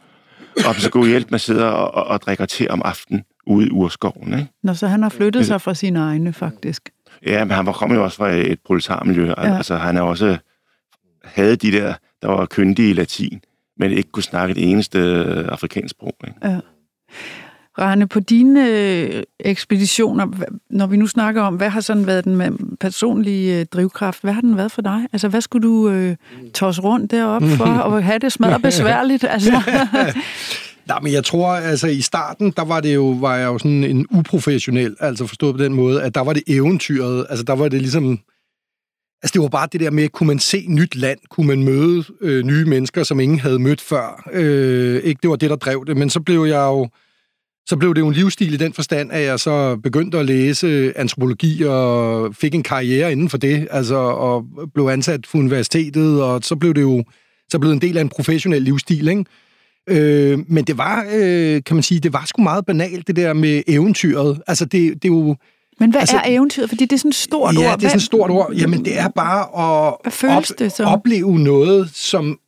[0.67, 3.67] og så gå hjælp med at sidde og, og, og drikke te om aftenen ude
[3.67, 4.33] i urskoven.
[4.33, 4.47] Ikke?
[4.63, 6.89] Nå, så han har flyttet sig fra sine egne, faktisk.
[7.25, 9.27] Ja, men han var kommet jo også fra et proletarmiljø.
[9.27, 9.57] Ja.
[9.57, 10.37] Altså, han er også
[11.27, 13.41] havde de der, der var kyndige i latin,
[13.79, 14.99] men ikke kunne snakke et eneste
[15.49, 16.15] afrikansk sprog.
[16.27, 16.47] Ikke?
[16.47, 16.59] Ja.
[17.79, 20.27] Rane, på dine øh, ekspeditioner,
[20.69, 24.41] når vi nu snakker om, hvad har sådan været den personlige øh, drivkraft, hvad har
[24.41, 25.07] den været for dig?
[25.13, 26.15] Altså, hvad skulle du øh,
[26.53, 29.23] tosse rundt deroppe for, og have det smadret besværligt?
[29.29, 29.51] Altså.
[30.87, 33.83] Nej, men jeg tror, altså i starten, der var det jo, var jeg jo sådan
[33.83, 37.69] en uprofessionel, altså forstået på den måde, at der var det eventyret, altså der var
[37.69, 38.19] det ligesom,
[39.23, 42.03] altså det var bare det der med, kunne man se nyt land, kunne man møde
[42.21, 45.86] øh, nye mennesker, som ingen havde mødt før, øh, ikke, det var det, der drev
[45.88, 46.89] det, men så blev jeg jo,
[47.67, 50.67] så blev det jo en livsstil i den forstand, at jeg så begyndte at læse
[50.67, 56.23] øh, antropologi og fik en karriere inden for det, altså og blev ansat på universitetet,
[56.23, 57.03] og så blev det jo
[57.51, 59.25] så blev det en del af en professionel livsstil, ikke?
[59.89, 63.34] Øh, men det var, øh, kan man sige, det var sgu meget banalt, det der
[63.34, 64.41] med eventyret.
[64.47, 65.36] Altså, det, det er jo...
[65.79, 66.69] Men hvad altså, er eventyret?
[66.69, 67.65] Fordi det er sådan et stort ja, ord.
[67.65, 68.53] Ja, det er sådan et stort ord.
[68.53, 70.85] Jamen, det er bare at op, det som?
[70.85, 72.39] opleve noget, som,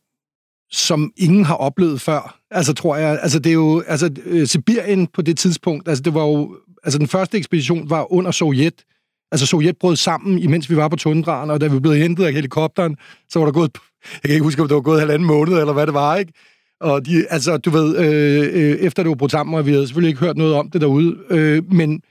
[0.70, 2.38] som ingen har oplevet før.
[2.50, 3.18] Altså, tror jeg.
[3.22, 3.82] Altså, det er jo...
[3.86, 6.56] Altså, øh, Sibirien på det tidspunkt, altså, det var jo...
[6.84, 8.84] Altså, den første ekspedition var under Sovjet.
[9.32, 12.32] Altså, Sovjet brød sammen, imens vi var på tundraen, og da vi blev hentet af
[12.32, 12.96] helikopteren,
[13.28, 13.70] så var der gået...
[14.12, 16.32] Jeg kan ikke huske, om det var gået halvanden måned, eller hvad det var, ikke?
[16.80, 19.86] Og de, altså, du ved, øh, øh, efter det var brudt sammen, og vi havde
[19.86, 22.02] selvfølgelig ikke hørt noget om det derude, øh, men,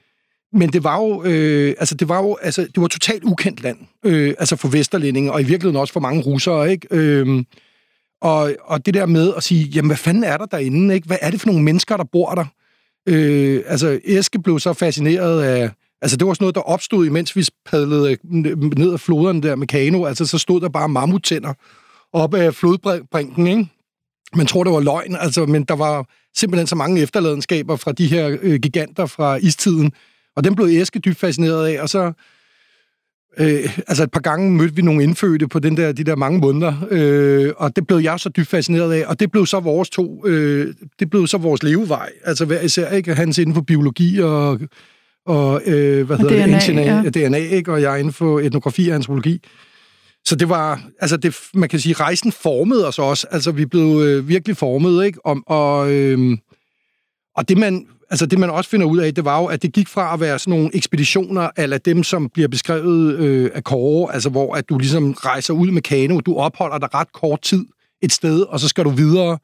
[0.54, 3.78] men det var jo, øh, altså, det var jo, altså, det var totalt ukendt land,
[4.06, 6.88] øh, altså for vesterlændinge, og i virkeligheden også for mange russere, ikke?
[6.92, 7.44] Øh,
[8.22, 11.08] og, og det der med at sige, jamen, hvad fanden er der derinde, ikke?
[11.08, 12.46] Hvad er det for nogle mennesker, der bor der?
[13.08, 15.70] Øh, altså, Eske blev så fascineret af,
[16.02, 18.18] altså, det var sådan noget, der opstod, imens vi padlede øh,
[18.78, 21.54] ned ad floderne der med kano, altså, så stod der bare mammuttænder
[22.14, 23.68] op af flodbrinken, ikke?
[24.36, 26.06] man tror, det var løgn, altså, men der var
[26.38, 29.92] simpelthen så mange efterladenskaber fra de her øh, giganter fra istiden,
[30.36, 32.12] og dem blev Eske dybt fascineret af, og så
[33.40, 36.40] øh, altså et par gange mødte vi nogle indfødte på den der, de der mange
[36.40, 39.90] måneder, øh, og det blev jeg så dybt fascineret af, og det blev så vores
[39.90, 43.14] to, øh, det blev så vores levevej, altså hver især, ikke?
[43.14, 44.60] Hans inden for biologi og,
[45.26, 47.28] og øh, hvad hedder DNA, det, DNA, ja.
[47.28, 47.72] DNA, ikke?
[47.72, 49.42] og jeg inden for etnografi og antropologi.
[50.26, 53.28] Så det var, altså det, man kan sige, rejsen formede os også.
[53.32, 55.26] Altså vi blev øh, virkelig formet, ikke?
[55.26, 56.38] Og, og, øh,
[57.36, 59.74] og det man, altså det man også finder ud af, det var jo, at det
[59.74, 64.14] gik fra at være sådan nogle ekspeditioner, eller dem, som bliver beskrevet øh, af Kåre,
[64.14, 67.66] altså hvor at du ligesom rejser ud med kano, du opholder dig ret kort tid
[68.02, 69.38] et sted, og så skal du videre.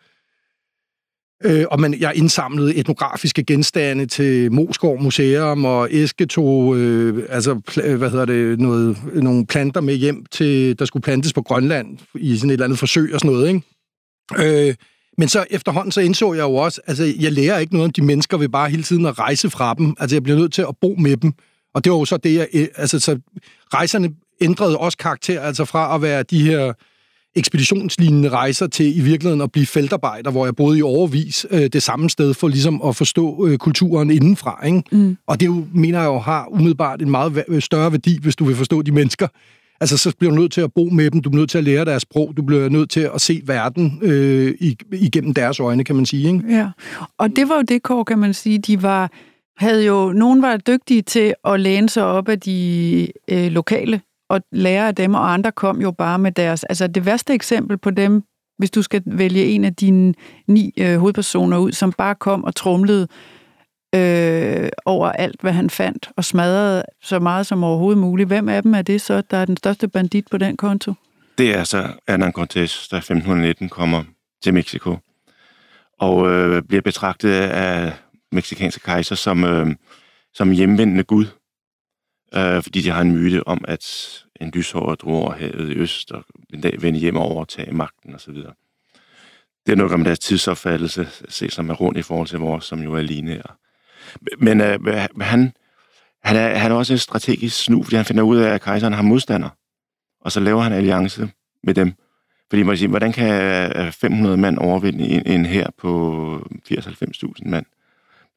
[1.43, 7.61] Øh, og man, jeg indsamlede etnografiske genstande til Moskov Museum, og Eske tog øh, altså,
[7.71, 11.97] pl- hvad hedder det, noget, nogle planter med hjem, til, der skulle plantes på Grønland
[12.15, 13.47] i sådan et eller andet forsøg og sådan noget.
[13.47, 14.67] Ikke?
[14.69, 14.75] Øh,
[15.17, 18.01] men så efterhånden så indså jeg jo også, altså jeg lærer ikke noget om de
[18.01, 19.95] mennesker ved bare hele tiden at rejse fra dem.
[19.99, 21.33] Altså jeg bliver nødt til at bo med dem.
[21.73, 23.19] Og det var jo så det, jeg, altså så
[23.73, 24.09] rejserne
[24.41, 26.73] ændrede også karakter, altså fra at være de her
[27.35, 31.83] ekspeditionslignende rejser til i virkeligheden at blive feltarbejder, hvor jeg boede i overvis øh, det
[31.83, 34.65] samme sted for ligesom at forstå øh, kulturen indenfra.
[34.65, 34.83] Ikke?
[34.91, 35.17] Mm.
[35.27, 38.55] Og det jo, mener jeg jo har umiddelbart en meget større værdi, hvis du vil
[38.55, 39.27] forstå de mennesker.
[39.81, 41.63] Altså, så bliver du nødt til at bo med dem, du bliver nødt til at
[41.63, 44.53] lære deres sprog, du bliver nødt til at se verden øh,
[44.91, 46.27] igennem deres øjne, kan man sige.
[46.27, 46.57] Ikke?
[46.57, 46.69] Ja,
[47.17, 49.11] og det var jo det, Kåre, kan man sige, de var
[49.57, 54.41] havde jo, nogen var dygtige til at læne sig op af de øh, lokale og
[54.51, 56.63] lære af dem, og andre kom jo bare med deres...
[56.63, 58.23] Altså det værste eksempel på dem,
[58.57, 60.13] hvis du skal vælge en af dine
[60.47, 63.07] ni øh, hovedpersoner ud, som bare kom og trumlede
[63.95, 68.27] øh, over alt, hvad han fandt, og smadrede så meget som overhovedet muligt.
[68.27, 70.93] Hvem af dem er det så, der er den største bandit på den konto?
[71.37, 74.03] Det er så Hernán Cortés, der 1519 kommer
[74.43, 74.97] til Mexico,
[75.99, 77.93] og øh, bliver betragtet af
[78.31, 79.67] meksikanske kejser som, øh,
[80.33, 81.25] som hjemvendende gud
[82.35, 83.85] øh, fordi de har en myte om, at
[84.41, 88.15] en lyshåret drog over havet i øst og en dag vende hjem og overtage magten
[88.15, 88.35] osv.
[89.65, 92.81] Det er noget om deres tidsopfattelse, se som er rundt i forhold til vores, som
[92.81, 93.55] jo er lineære.
[94.37, 94.79] Men øh,
[95.21, 95.53] han,
[96.23, 98.93] han, er, han er også en strategisk snu, fordi han finder ud af, at kejseren
[98.93, 99.49] har modstander.
[100.21, 101.29] Og så laver han alliance
[101.63, 101.93] med dem.
[102.49, 103.41] Fordi man siger, hvordan kan
[103.75, 107.65] øh, 500 mand overvinde en, en her på 80-90.000 mand?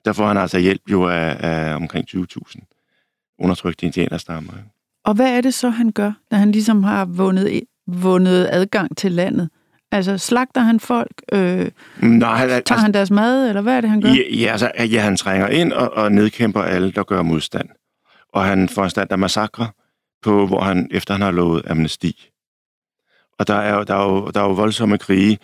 [0.04, 4.52] Der får han altså hjælp jo af, af omkring 20.000 undertrykte indianerstammer.
[5.04, 9.12] Og hvad er det så, han gør, når han ligesom har vundet, vundet adgang til
[9.12, 9.50] landet?
[9.92, 11.22] Altså, slagter han folk?
[11.32, 11.70] Øh,
[12.02, 14.08] Nej, han, tager altså, han deres mad, eller hvad er det, han gør?
[14.08, 17.68] Ja, ja, altså, ja han trænger ind og, og nedkæmper alle, der gør modstand.
[18.32, 19.68] Og han foranstalter massakre,
[20.22, 22.30] på, hvor han, efter han har lovet amnesti.
[23.38, 25.38] Og der er, der er, jo, der er jo voldsomme krige,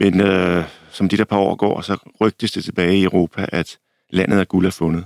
[0.00, 3.78] men øh, som de der par år går, så rygtes det tilbage i Europa, at
[4.10, 5.04] landet af guld er fundet.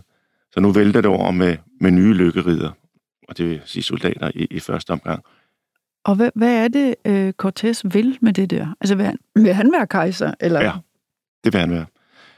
[0.53, 2.71] Så nu vælter det over med, med nye lykkerider,
[3.29, 5.25] og det vil sige soldater i, i første omgang.
[6.05, 8.75] Og hvad, hvad er det, øh, Cortés vil med det der?
[8.81, 10.35] Altså, vil han, vil han være kejser?
[10.41, 10.61] Eller?
[10.61, 10.73] Ja,
[11.45, 11.87] det vil han være.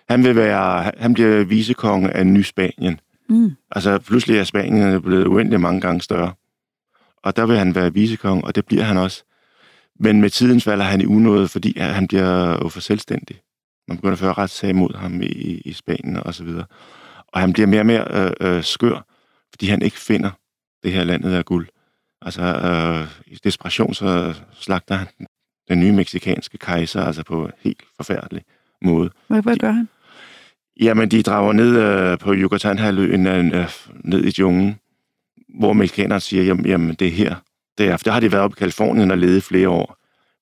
[0.09, 3.01] Han, vil være, han bliver visekonge af Ny Spanien.
[3.29, 3.53] Mm.
[3.70, 6.33] Altså, pludselig er Spanien blevet uendelig mange gange større.
[7.22, 9.25] Og der vil han være visekonge, og det bliver han også.
[10.01, 13.40] Men med tiden falder han i unåde, fordi han bliver jo for selvstændig.
[13.88, 16.64] Man begynder at føre retssag mod ham i, i Spanien og så videre.
[17.29, 19.07] Og han bliver mere og mere øh, øh, skør,
[19.51, 20.31] fordi han ikke finder
[20.83, 21.68] det her landet af guld.
[22.24, 25.06] Altså, øh, i desperation så slagter han
[25.68, 28.42] den nye meksikanske kejser, altså på helt forfærdelig
[28.82, 29.11] måde.
[29.28, 29.88] Hvad, hvad gør han?
[30.80, 33.70] Jamen, de drager ned øh, på Yucatan-halvøen, øh,
[34.04, 34.78] ned i jungen,
[35.58, 37.35] hvor mexikanerne siger, jamen, jamen det er her.
[37.78, 39.96] Det er, for der har de været oppe i Kalifornien og levet flere år.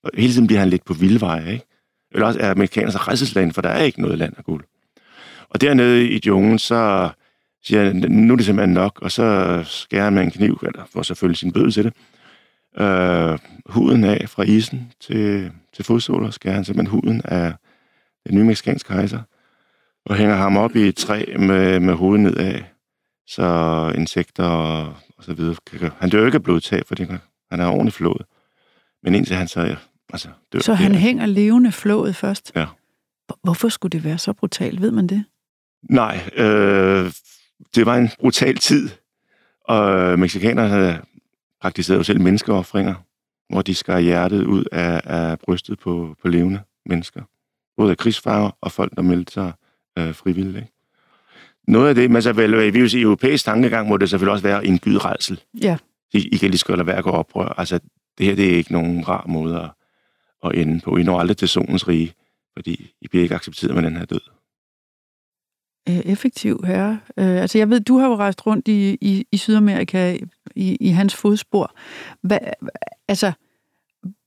[0.05, 1.65] Og hele tiden bliver han lidt på vildveje, ikke?
[2.13, 4.65] Eller også er mexikanerne så for der er ikke noget land af guld.
[5.51, 7.11] Og dernede i jungen, så
[7.65, 11.03] siger nu er det simpelthen nok, og så skærer han med en kniv, eller får
[11.03, 11.93] selvfølgelig sin bøde til det,
[12.83, 17.55] øh, huden af fra isen til, til fodsåler, skærer han simpelthen huden af
[18.27, 19.23] den nye mexikanske kejser,
[20.07, 22.61] og hænger ham op i et træ med, med hovedet nedad,
[23.27, 25.57] så insekter og, og så videre.
[25.99, 27.05] Han dør ikke af blodtab, fordi
[27.51, 28.23] han er ordentligt flået.
[29.03, 29.77] Men indtil han så
[30.13, 30.59] altså, dør.
[30.59, 30.99] Så han der.
[30.99, 32.53] hænger levende flået først?
[32.57, 32.67] Ja.
[33.43, 34.81] Hvorfor skulle det være så brutalt?
[34.81, 35.25] Ved man det?
[35.91, 37.13] Nej, øh,
[37.75, 38.89] det var en brutal tid,
[39.65, 41.01] og mexikanerne
[41.61, 42.95] praktiserede jo selv menneskeoffringer,
[43.49, 47.23] hvor de skar hjertet ud af, af brystet på, på levende mennesker.
[47.77, 49.53] Både af krigsfanger og folk, der meldte sig
[49.99, 50.57] øh, frivilligt.
[50.57, 50.69] Ikke?
[51.69, 54.43] Noget af det, man så vel, vi vil sige, europæisk tankegang må det selvfølgelig også
[54.43, 55.41] være en gydredsel.
[55.63, 55.77] Ja.
[56.13, 57.55] I, I kan lige skal lade være at gå oprør.
[57.59, 57.81] Altså,
[58.19, 59.71] det her det er ikke nogen rar måde at,
[60.45, 60.97] at ende på.
[60.97, 62.15] I når aldrig til solens rige,
[62.57, 64.21] fordi I bliver ikke accepteret med den her død.
[65.91, 66.99] Øh, effektiv herre.
[67.17, 70.17] Øh, altså jeg ved, du har jo rejst rundt i, i, i Sydamerika
[70.57, 71.75] i, i hans fodspor.
[72.23, 72.39] Hvad,
[73.09, 73.33] altså,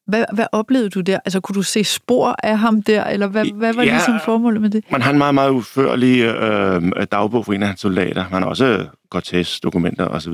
[0.08, 1.20] hvad, hvad oplevede du der?
[1.26, 4.62] Altså, kunne du se spor af ham der, eller hvad, hvad var ja, ligesom formålet
[4.62, 4.84] med det?
[4.92, 8.26] Man har en meget, meget udførlig øh, dagbog for en af hans soldater.
[8.32, 10.34] Man har også Cortés dokumenter osv.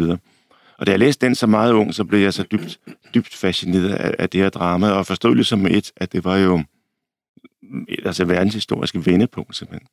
[0.78, 2.80] Og da jeg læste den så meget ung, så blev jeg så dybt,
[3.16, 6.64] dybt fascineret af, af det her drama, og forstod ligesom et, at det var jo
[8.06, 9.88] altså verdenshistoriske vendepunkt simpelthen.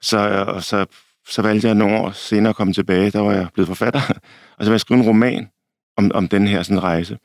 [0.00, 0.86] Så, og så,
[1.28, 4.00] så valgte jeg nogle år senere at komme tilbage, der var jeg blevet forfatter,
[4.58, 5.48] og så var jeg skrevet en roman
[5.96, 7.18] om, om den her sådan, rejse.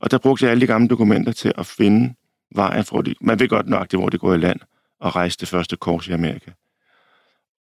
[0.00, 2.14] Og der brugte jeg alle de gamle dokumenter til at finde
[2.54, 3.14] vejen for det.
[3.20, 4.60] Man ved godt nok, det hvor det går i land,
[5.00, 6.50] og rejse det første kors i Amerika.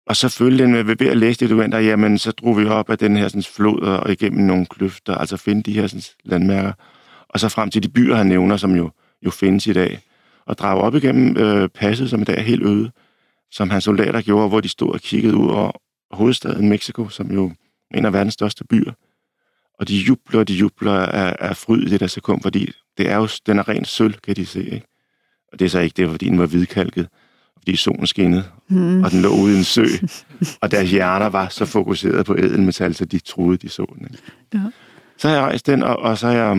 [0.07, 2.97] Og så følte den ved at læse det dokumenter, jamen så drog vi op af
[2.97, 6.73] den her sådan, flod og igennem nogle kløfter, altså finde de her sådan, landmærker,
[7.29, 8.91] og så frem til de byer, han nævner, som jo,
[9.25, 9.99] jo findes i dag,
[10.45, 12.91] og drage op igennem øh, passet, som i dag er helt øde,
[13.53, 15.71] som hans soldater gjorde, hvor de stod og kiggede ud over
[16.11, 17.51] hovedstaden Mexico, som jo
[17.91, 18.91] er en af verdens største byer.
[19.79, 23.09] Og de jubler, og de jubler af, af fryd i det der sekund, fordi det
[23.09, 24.63] er jo, den er rent sølv, kan de se.
[24.63, 24.87] Ikke?
[25.51, 27.07] Og det er så ikke det, fordi den var hvidkalket,
[27.57, 29.03] fordi solen skinnede, mm.
[29.03, 29.85] og den lå ude i en sø,
[30.61, 34.07] og deres hjerner var så fokuseret på edelmetal, så de troede, de så den.
[34.11, 34.23] Ikke?
[34.53, 34.71] Ja.
[35.17, 36.55] Så har jeg rejst den, og, og så har jeg,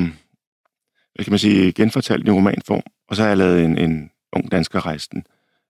[1.14, 4.10] hvad kan man sige, genfortalt den i romanform, og så har jeg lavet en, en
[4.32, 5.24] ung dansker rejse den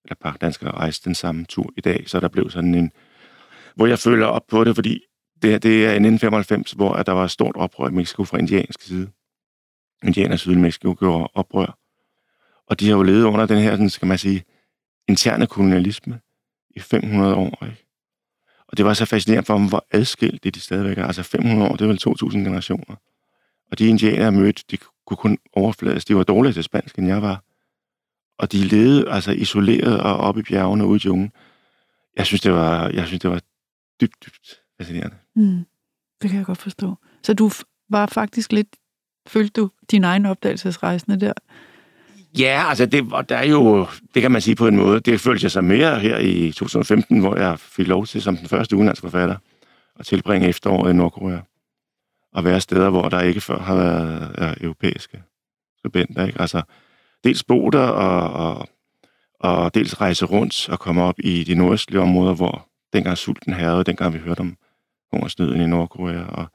[0.04, 2.92] eller par danskere rejste den samme tur i dag, så der blev sådan en,
[3.74, 5.00] hvor jeg følger op på det, fordi
[5.42, 8.82] det, det er en 1995, hvor der var et stort oprør i Mexico fra indiansk
[8.82, 9.10] side.
[10.04, 11.78] Indianer syd i Mexico gjorde oprør.
[12.66, 14.44] Og de har jo levet under den her, sådan, skal man sige,
[15.08, 16.20] interne kolonialisme
[16.70, 17.64] i 500 år.
[17.64, 17.86] Ikke?
[18.68, 21.06] Og det var så fascinerende for dem, hvor adskilt det de stadigvæk er.
[21.06, 22.00] Altså 500 år, det er vel
[22.32, 22.96] 2.000 generationer.
[23.70, 26.04] Og de indianere, jeg mødte, de kunne kun overflades.
[26.04, 27.42] De var dårligere til spansk, end jeg var
[28.38, 31.32] og de levede altså isoleret og oppe i bjergene ude i jungen.
[32.16, 33.40] Jeg synes, det var, jeg synes, det var
[34.00, 35.16] dybt, dybt fascinerende.
[35.36, 35.64] Mm,
[36.22, 36.94] det kan jeg godt forstå.
[37.22, 37.50] Så du
[37.90, 38.76] var faktisk lidt,
[39.26, 41.32] følte du din egen opdagelsesrejsende der?
[42.38, 45.44] Ja, altså det, der er jo, det kan man sige på en måde, det følte
[45.44, 49.04] jeg sig mere her i 2015, hvor jeg fik lov til som den første udenlandske
[49.04, 49.36] forfatter
[49.98, 51.38] at tilbringe efteråret i Nordkorea.
[52.32, 55.22] Og være steder, hvor der ikke før har været er, europæiske
[55.78, 56.26] skribenter.
[56.26, 56.40] Ikke?
[56.40, 56.62] Altså,
[57.24, 58.68] dels bo der og, og,
[59.40, 63.84] og dels rejse rundt og komme op i de nordøstlige områder, hvor dengang sulten herrede,
[63.84, 64.56] dengang vi hørte om
[65.12, 66.22] hungersnøden i Nordkorea.
[66.22, 66.46] Og,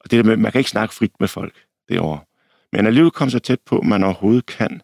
[0.00, 1.54] og det der med, man kan ikke snakke frit med folk
[1.88, 2.20] derovre.
[2.72, 4.82] Men alligevel komme så tæt på, man overhovedet kan,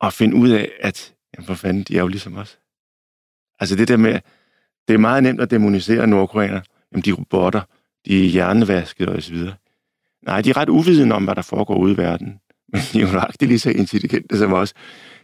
[0.00, 2.58] og finde ud af, at jamen for fanden, de er jo ligesom os.
[3.60, 4.20] Altså det der med,
[4.88, 6.60] det er meget nemt at demonisere nordkoreaner.
[6.92, 7.60] Jamen de robotter,
[8.06, 9.54] de er hjernevaskede og så videre.
[10.22, 12.40] Nej, de er ret uvidende om, hvad der foregår ude i verden.
[12.72, 14.74] Men de er jo nøjagtigt lige så intelligente som os.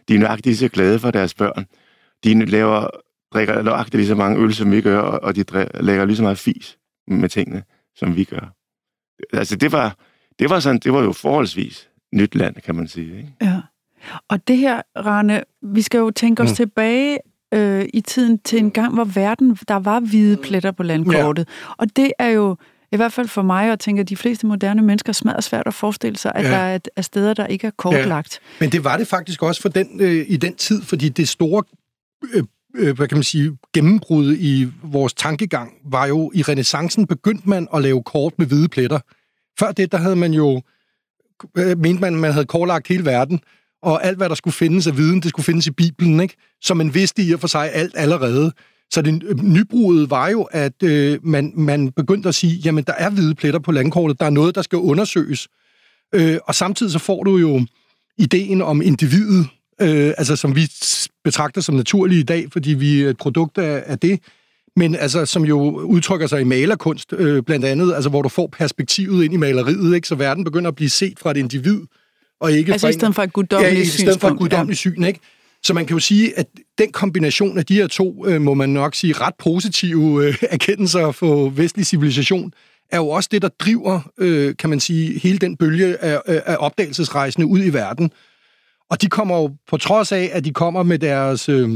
[0.07, 1.65] De er nøjagtigt lige så glade for deres børn.
[2.23, 2.87] De laver,
[3.33, 5.45] drikker nøjagtigt lige så mange øl, som vi gør, og de
[5.79, 6.77] lægger lige så meget fis
[7.07, 7.63] med tingene,
[7.95, 8.53] som vi gør.
[9.33, 9.97] Altså det var,
[10.39, 13.17] det var, sådan, det var jo forholdsvis nyt land, kan man sige.
[13.17, 13.33] Ikke?
[13.41, 13.61] Ja.
[14.29, 16.55] Og det her, Rane, vi skal jo tænke os mm.
[16.55, 17.17] tilbage
[17.53, 21.47] øh, i tiden til en gang, hvor verden, der var hvide pletter på landkortet.
[21.47, 21.73] Ja.
[21.77, 22.57] Og det er jo,
[22.93, 25.73] i hvert fald for mig, og tænker, at de fleste moderne mennesker smadrer svært at
[25.73, 26.49] forestille sig, at ja.
[26.49, 28.39] der er, er steder, der ikke er kortlagt.
[28.41, 28.63] Ja.
[28.63, 31.63] Men det var det faktisk også for den, øh, i den tid, fordi det store
[32.33, 32.43] øh,
[32.75, 37.67] øh, hvad kan man sige, gennembrud i vores tankegang var jo, i renaissancen begyndte man
[37.75, 38.99] at lave kort med hvide pletter.
[39.59, 40.61] Før det, der havde man jo,
[41.57, 43.39] øh, mente man, man havde kortlagt hele verden,
[43.81, 46.35] og alt, hvad der skulle findes af viden, det skulle findes i Bibelen, ikke?
[46.61, 48.51] Så man vidste i og for sig alt allerede.
[48.93, 52.93] Så det øh, nybruget var jo, at øh, man, man begyndte at sige, jamen, der
[52.93, 55.47] er hvide pletter på landkortet, der er noget, der skal undersøges.
[56.15, 57.65] Øh, og samtidig så får du jo
[58.17, 59.47] ideen om individet,
[59.81, 60.71] øh, altså som vi
[61.23, 64.19] betragter som naturlig i dag, fordi vi er et produkt af, af det,
[64.75, 68.47] men altså, som jo udtrykker sig i malerkunst, øh, blandt andet, altså, hvor du får
[68.47, 70.07] perspektivet ind i maleriet, ikke?
[70.07, 71.81] så verden begynder at blive set fra et individ,
[72.39, 74.85] og ikke altså fra i stedet for et guddommeligt ja, i stedet for et guddommeligt
[74.85, 74.91] ja.
[74.91, 75.19] syn, ikke?
[75.63, 78.69] Så man kan jo sige, at den kombination af de her to, øh, må man
[78.69, 82.53] nok sige, ret positive øh, erkendelser for vestlig civilisation,
[82.91, 86.41] er jo også det, der driver, øh, kan man sige, hele den bølge af, øh,
[86.45, 88.11] af opdagelsesrejsende ud i verden.
[88.89, 91.69] Og de kommer jo, på trods af, at de kommer med deres øh,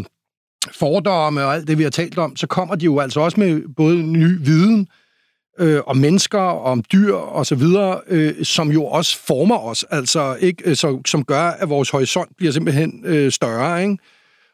[0.71, 3.62] fordomme og alt det, vi har talt om, så kommer de jo altså også med
[3.75, 4.88] både ny viden
[5.60, 10.38] øh, om mennesker, om dyr og så videre, øh, som jo også former os, altså
[10.39, 13.97] ikke, øh, så, som gør, at vores horisont bliver simpelthen øh, større, ikke?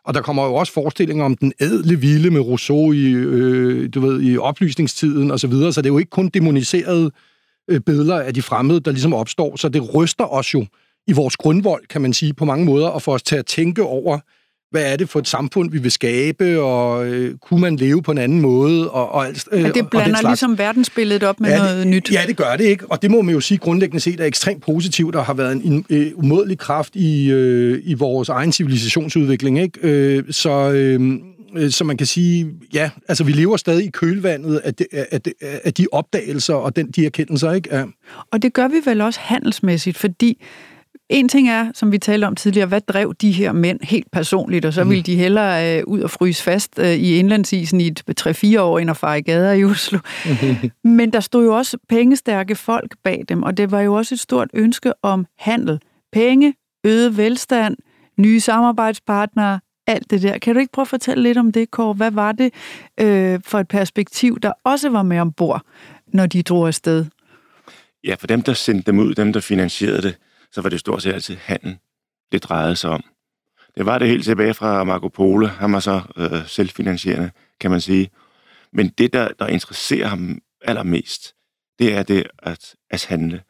[0.06, 4.00] Og der kommer jo også forestillinger om den ædle vilde med Rousseau i, øh, du
[4.00, 7.12] ved, i oplysningstiden og så videre, så det er jo ikke kun demoniserede
[7.68, 10.66] øh, billeder af de fremmede, der ligesom opstår, så det ryster os jo
[11.08, 13.84] i vores grundvold, kan man sige, på mange måder, og får os til at tænke
[13.84, 14.20] over,
[14.74, 18.12] hvad er det for et samfund, vi vil skabe, og øh, kunne man leve på
[18.12, 18.92] en anden måde?
[18.92, 22.12] Og, og, øh, ja, det blander og ligesom verdensbilledet op med ja, noget det, nyt.
[22.12, 24.64] Ja, det gør det ikke, og det må man jo sige grundlæggende set er ekstremt
[24.64, 29.60] positivt, og har været en, en øh, umådelig kraft i, øh, i vores egen civilisationsudvikling.
[29.62, 29.80] Ikke?
[29.84, 30.72] Øh, så...
[30.72, 31.20] Øh,
[31.70, 35.34] så man kan sige, ja, altså vi lever stadig i kølvandet af de, af de,
[35.42, 37.76] af de opdagelser og den, de erkendelser, ikke?
[37.76, 37.84] Ja.
[38.32, 40.38] Og det gør vi vel også handelsmæssigt, fordi
[41.14, 44.66] en ting er, som vi talte om tidligere, hvad drev de her mænd helt personligt,
[44.66, 45.04] og så ville mm.
[45.04, 48.90] de hellere øh, ud og fryse fast øh, i indlandsisen i et 3-4 år, end
[48.90, 50.00] at fare i gader i Oslo.
[50.84, 54.20] Men der stod jo også pengestærke folk bag dem, og det var jo også et
[54.20, 55.80] stort ønske om handel.
[56.14, 56.54] Penge,
[56.86, 57.78] øget velstand,
[58.18, 60.38] nye samarbejdspartnere, alt det der.
[60.38, 61.94] Kan du ikke prøve at fortælle lidt om det, Kåre?
[61.94, 62.54] Hvad var det
[63.00, 65.62] øh, for et perspektiv, der også var med ombord,
[66.08, 67.06] når de drog afsted?
[68.04, 70.18] Ja, for dem, der sendte dem ud, dem, der finansierede det,
[70.54, 71.78] så var det stort set altid handel,
[72.32, 73.04] det drejede sig om.
[73.78, 75.48] Det var det helt tilbage fra Marco Polo.
[75.48, 78.10] Han var så øh, selvfinansierende, kan man sige.
[78.74, 81.34] Men det, der, der interesserer ham allermest,
[81.80, 83.42] det er det at, at handle.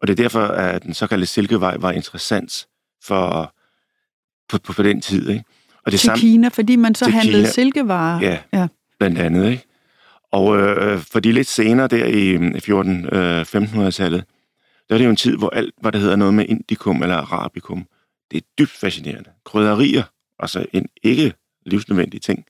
[0.00, 2.66] Og det er derfor, at den såkaldte Silkevej var interessant
[3.04, 3.54] for,
[4.48, 5.28] på, på, på den tid.
[5.28, 5.44] Ikke?
[5.84, 8.20] Og det til samme, Kina, fordi man så handlede Kina, silkevarer.
[8.20, 9.50] Ja, ja, blandt andet.
[9.50, 9.64] Ikke?
[10.32, 14.24] Og øh, fordi lidt senere der i 14-1500-tallet, øh,
[14.94, 17.86] er det jo en tid, hvor alt, hvad der hedder noget med indikum eller arabikum,
[18.30, 19.30] det er dybt fascinerende.
[19.44, 20.02] Krydderier,
[20.38, 21.34] altså en ikke
[21.66, 22.44] livsnødvendig ting,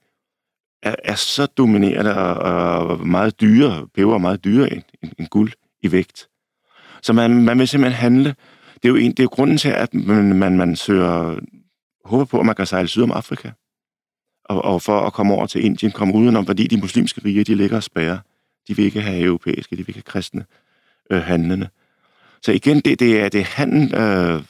[0.83, 2.35] er, er så dominerende og,
[2.87, 6.29] og meget dyre, peber meget dyre end, end, end guld i vægt.
[7.03, 8.35] Så man, man vil simpelthen handle.
[8.75, 11.39] Det er jo, en, det er jo grunden til, at man, man, man søger,
[12.05, 13.51] håber på, at man kan sejle syd om Afrika.
[14.45, 17.55] Og, og for at komme over til Indien, komme udenom, fordi de muslimske riger, de
[17.55, 18.19] ligger og spærrer.
[18.69, 20.45] De vil ikke have europæiske, de vil ikke have kristne
[21.11, 21.69] øh, handlende.
[22.43, 24.43] Så igen, det, det er det handel, øh,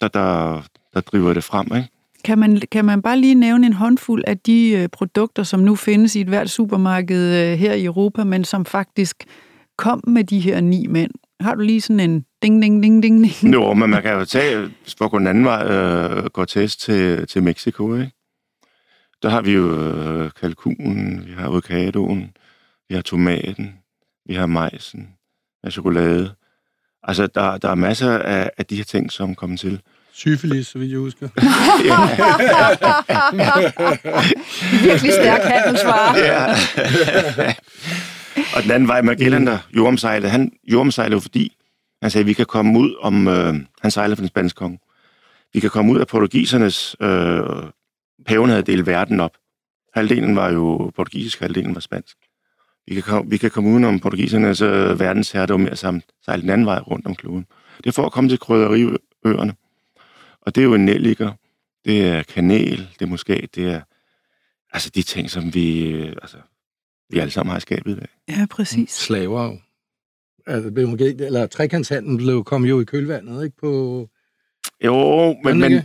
[0.00, 0.62] der, der,
[0.94, 1.66] der driver det frem.
[1.76, 1.88] Ikke?
[2.24, 5.76] Kan man, kan man bare lige nævne en håndfuld af de øh, produkter, som nu
[5.76, 9.24] findes i et hvert supermarked øh, her i Europa, men som faktisk
[9.78, 11.10] kom med de her ni mænd?
[11.40, 13.54] Har du lige sådan en Ding, ding, ding, ding, ding.
[13.54, 17.26] Jo, men man kan jo tage, for at gå den anden vej, øh, Cortez til,
[17.26, 18.12] til Mexico, ikke?
[19.22, 22.36] Der har vi jo øh, kalkunen, vi har avocadoen,
[22.88, 23.78] vi har tomaten,
[24.26, 26.34] vi har majsen, vi har chokolade.
[27.02, 29.80] Altså, der, der er masser af, af de her ting, som kommer til.
[30.12, 31.28] Syfilis, så vidt jeg husker.
[34.88, 36.18] Virkelig stærk handelsvare.
[36.18, 36.54] ja.
[38.56, 41.56] og den anden vej, Magellan, der jordomsejlede, han jordomsejlede jo fordi,
[42.02, 44.78] han sagde, at vi kan komme ud om, øh, han sejlede for den spanske konge,
[45.54, 47.42] vi kan komme ud af portugisernes, øh,
[48.26, 49.32] paven havde delt verden op.
[49.94, 52.16] Halvdelen var jo portugisisk, halvdelen var spansk.
[52.86, 56.66] Vi kan, komme, vi kan komme udenom portugisernes øh, verdensherre, med at sejle den anden
[56.66, 57.46] vej rundt om kloden.
[57.76, 59.54] Det er for at komme til krydderiøerne.
[60.40, 61.32] Og det er jo en nelliker,
[61.84, 63.80] det er kanel, det er muskat, det er
[64.72, 66.36] altså de ting, som vi, øh, altså,
[67.10, 68.08] vi alle sammen har i skabet i dag.
[68.28, 68.90] Ja, præcis.
[68.90, 69.58] Slaver jo.
[70.46, 73.56] Altså, det blev måske, eller trekantshandlen blev, kom jo i kølvandet, ikke?
[73.56, 74.08] På,
[74.84, 75.82] Jo, men, men?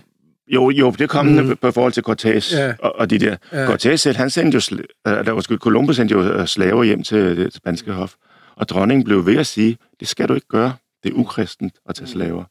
[0.48, 1.32] Jo, jo, det kom Mm.
[1.45, 1.58] mm.
[1.58, 2.74] på forhold til Cortés Ja.
[2.80, 3.36] og, og de der.
[3.52, 3.66] Ja.
[3.76, 7.04] Cortés selv, han sendte jo, sl- øh, der var Columbus sendte jo øh, slaver hjem
[7.04, 8.14] til det spanske hof.
[8.56, 10.74] Og dronningen blev ved at sige, det skal du ikke gøre.
[11.04, 12.43] Det er ukristent at tage slaver.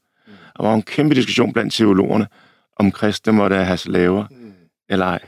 [0.54, 2.26] Og der var en kæmpe diskussion blandt teologerne,
[2.76, 4.24] om kristne måtte have slaver
[4.88, 5.18] eller ej.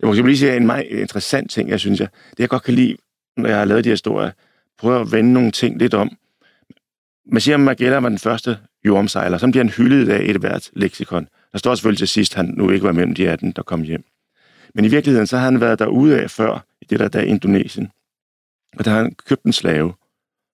[0.00, 2.74] Jeg må lige sige en meget interessant ting, jeg synes, jeg, det jeg godt kan
[2.74, 2.96] lide,
[3.36, 4.30] når jeg har lavet de her historier,
[4.78, 6.10] prøve at vende nogle ting lidt om.
[7.32, 10.70] Man siger, at Magellan var den første jordomsejler, så bliver han hyldet af et hvert
[10.72, 11.28] leksikon.
[11.52, 13.82] Der står selvfølgelig til sidst, at han nu ikke var mellem de 18, der kom
[13.82, 14.04] hjem.
[14.74, 17.90] Men i virkeligheden, så har han været derude af før, i det der dag Indonesien.
[18.78, 19.92] Og der har han købt en slave,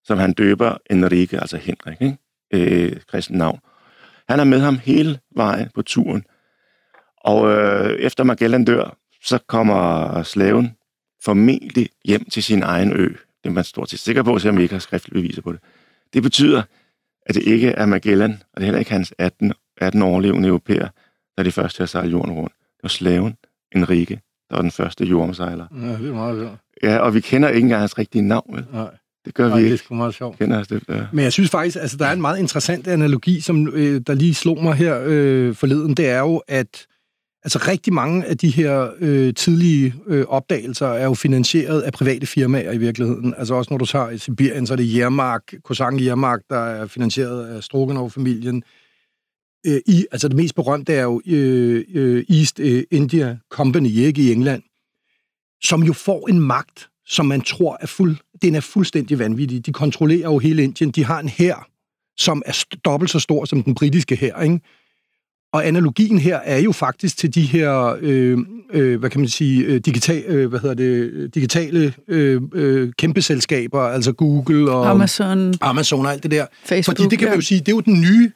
[0.04, 2.16] som han døber Enrique, altså Henrik, ikke?
[2.52, 3.60] Øh, kristen navn.
[4.28, 6.24] Han er med ham hele vejen på turen.
[7.16, 10.76] Og øh, efter Magellan dør, så kommer slaven
[11.24, 13.08] formentlig hjem til sin egen ø.
[13.44, 15.60] Det er man stort set sikker på, selvom vi ikke har skriftlige beviser på det.
[16.12, 16.62] Det betyder,
[17.26, 20.88] at det ikke er Magellan, og det er heller ikke hans 18, 18 overlevende europæer,
[21.36, 22.52] der er de første til at sejle jorden rundt.
[22.52, 23.34] Det var slaven
[23.74, 24.20] Enrique,
[24.50, 25.66] der var den første jordomsejler.
[25.82, 26.58] Ja, det er meget sjovt.
[26.82, 28.64] Ja, og vi kender ikke engang hans rigtige navn, vel?
[28.72, 28.88] Nej,
[29.24, 29.84] Det gør Nej vi det er ikke.
[29.84, 30.38] sgu meget sjovt.
[30.38, 31.06] Kender os det, ja.
[31.12, 34.34] Men jeg synes faktisk, altså der er en meget interessant analogi, som øh, der lige
[34.34, 35.94] slog mig her øh, forleden.
[35.94, 36.86] Det er jo, at
[37.46, 42.26] altså rigtig mange af de her øh, tidlige øh, opdagelser er jo finansieret af private
[42.26, 43.34] firmaer i virkeligheden.
[43.38, 46.86] Altså også når du tager i Sibirien, så er det Jermark, Kosang Jermark, der er
[46.86, 48.62] finansieret af Stroganov-familien.
[49.66, 54.22] Øh, i, altså det mest berømte er jo øh, øh, East øh, India Company, ikke
[54.22, 54.62] i England,
[55.62, 59.66] som jo får en magt, som man tror er fuld, den er fuldstændig vanvittig.
[59.66, 60.90] De kontrollerer jo hele Indien.
[60.90, 61.68] De har en hær,
[62.16, 64.60] som er st- dobbelt så stor som den britiske hær, ikke?
[65.56, 68.38] Og analogien her er jo faktisk til de her, øh,
[68.72, 73.22] øh, hvad kan man sige, øh, digital, øh, hvad hedder det, digitale øh, øh, kæmpe
[73.22, 76.46] selskaber, altså Google og Amazon, Amazon og alt det der.
[76.64, 76.96] Facebook.
[76.96, 78.30] Fordi det kan man jo sige, det er jo den nye,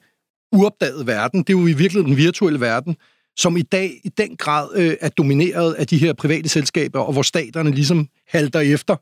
[0.53, 1.41] uopdagede verden.
[1.41, 2.97] Det er jo i virkeligheden den virtuelle verden,
[3.37, 7.13] som i dag i den grad øh, er domineret af de her private selskaber, og
[7.13, 8.97] hvor staterne ligesom halter efter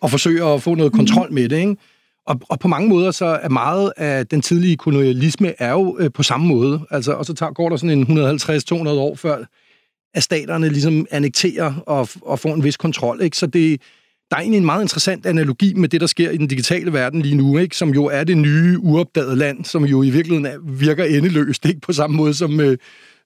[0.00, 1.58] og forsøger at få noget kontrol med det.
[1.58, 1.76] Ikke?
[2.26, 6.10] Og, og på mange måder så er meget af den tidlige kolonialisme er jo øh,
[6.12, 6.86] på samme måde.
[6.90, 9.44] Altså, og så tager, går der sådan en 150-200 år før,
[10.14, 13.22] at staterne ligesom annekterer og, og får en vis kontrol.
[13.22, 13.36] Ikke?
[13.36, 13.80] Så det,
[14.30, 17.22] der er egentlig en meget interessant analogi med det, der sker i den digitale verden
[17.22, 17.76] lige nu, ikke?
[17.76, 21.80] som jo er det nye, uopdagede land, som jo i virkeligheden er, virker endeløst, ikke?
[21.80, 22.78] på samme måde som, øh,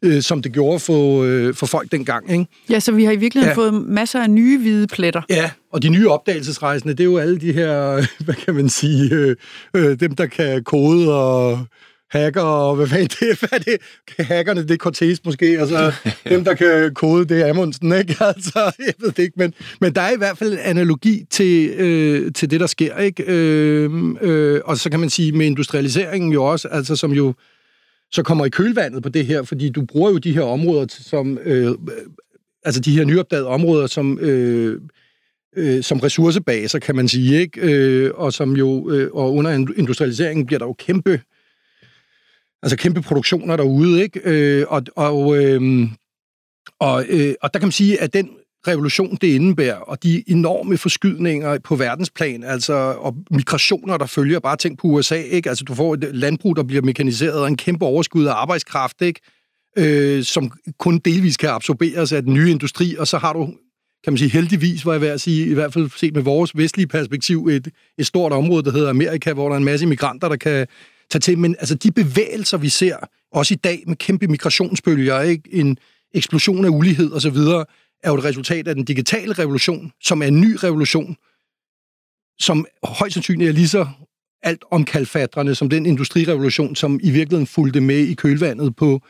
[0.04, 2.32] øh, som det gjorde for, øh, for folk dengang.
[2.32, 2.46] Ikke?
[2.70, 3.62] Ja, så vi har i virkeligheden Ja.
[3.62, 5.22] fået masser af nye hvide pletter.
[5.30, 9.14] Ja, og de nye opdagelsesrejsende, det er jo alle de her, hvad kan man sige,
[9.14, 9.36] øh,
[9.74, 11.60] øh, dem, der kan kode og
[12.10, 13.76] hacker, og hvad fanden det er, hvad er det?
[14.26, 15.92] Hackerne, det er Cortez måske, og så
[16.28, 18.16] dem, der kan kode, det er Amundsen, ikke?
[18.20, 21.68] Altså, jeg ved det ikke, men, men der er i hvert fald en analogi til,
[21.70, 23.24] øh, til det, der sker, ikke?
[23.26, 23.90] Øh,
[24.20, 27.34] øh, og så kan man sige, med industrialiseringen jo også, altså som jo
[28.12, 31.38] så kommer i kølvandet på det her, fordi du bruger jo de her områder som,
[31.38, 31.74] øh, øh,
[32.64, 34.80] altså de her nyopdagede områder som, øh,
[35.56, 37.60] øh, som ressourcebaser, kan man sige, ikke?
[37.60, 41.20] Øh, og som jo, øh, og under industrialiseringen bliver der jo kæmpe,
[42.62, 44.20] altså kæmpe produktioner derude, ikke?
[44.24, 45.88] Øh, og, og, øh,
[46.78, 48.30] og, øh, og der kan man sige, at den
[48.66, 54.56] revolution, det indebærer, og de enorme forskydninger på verdensplan, altså og migrationer, der følger, bare
[54.56, 55.48] tænk på USA, ikke?
[55.48, 59.20] Altså du får et landbrug, der bliver mekaniseret, og en kæmpe overskud af arbejdskraft, ikke?
[59.78, 63.54] Øh, som kun delvis kan absorberes af den nye industri, og så har du
[64.04, 66.56] kan man sige, heldigvis, var jeg ved at sige, i hvert fald set med vores
[66.56, 70.28] vestlige perspektiv, et, et stort område, der hedder Amerika, hvor der er en masse migranter,
[70.28, 70.66] der kan
[71.10, 71.38] tage til.
[71.38, 72.96] Men altså de bevægelser, vi ser,
[73.32, 75.42] også i dag med kæmpe migrationsbølger, ikke?
[75.52, 75.78] en
[76.14, 77.36] eksplosion af ulighed osv.,
[78.02, 81.16] er jo et resultat af den digitale revolution, som er en ny revolution,
[82.38, 83.86] som højst sandsynligt er lige så
[84.42, 89.00] alt om kalfatrene, som den industrirevolution, som i virkeligheden fulgte med i kølvandet på,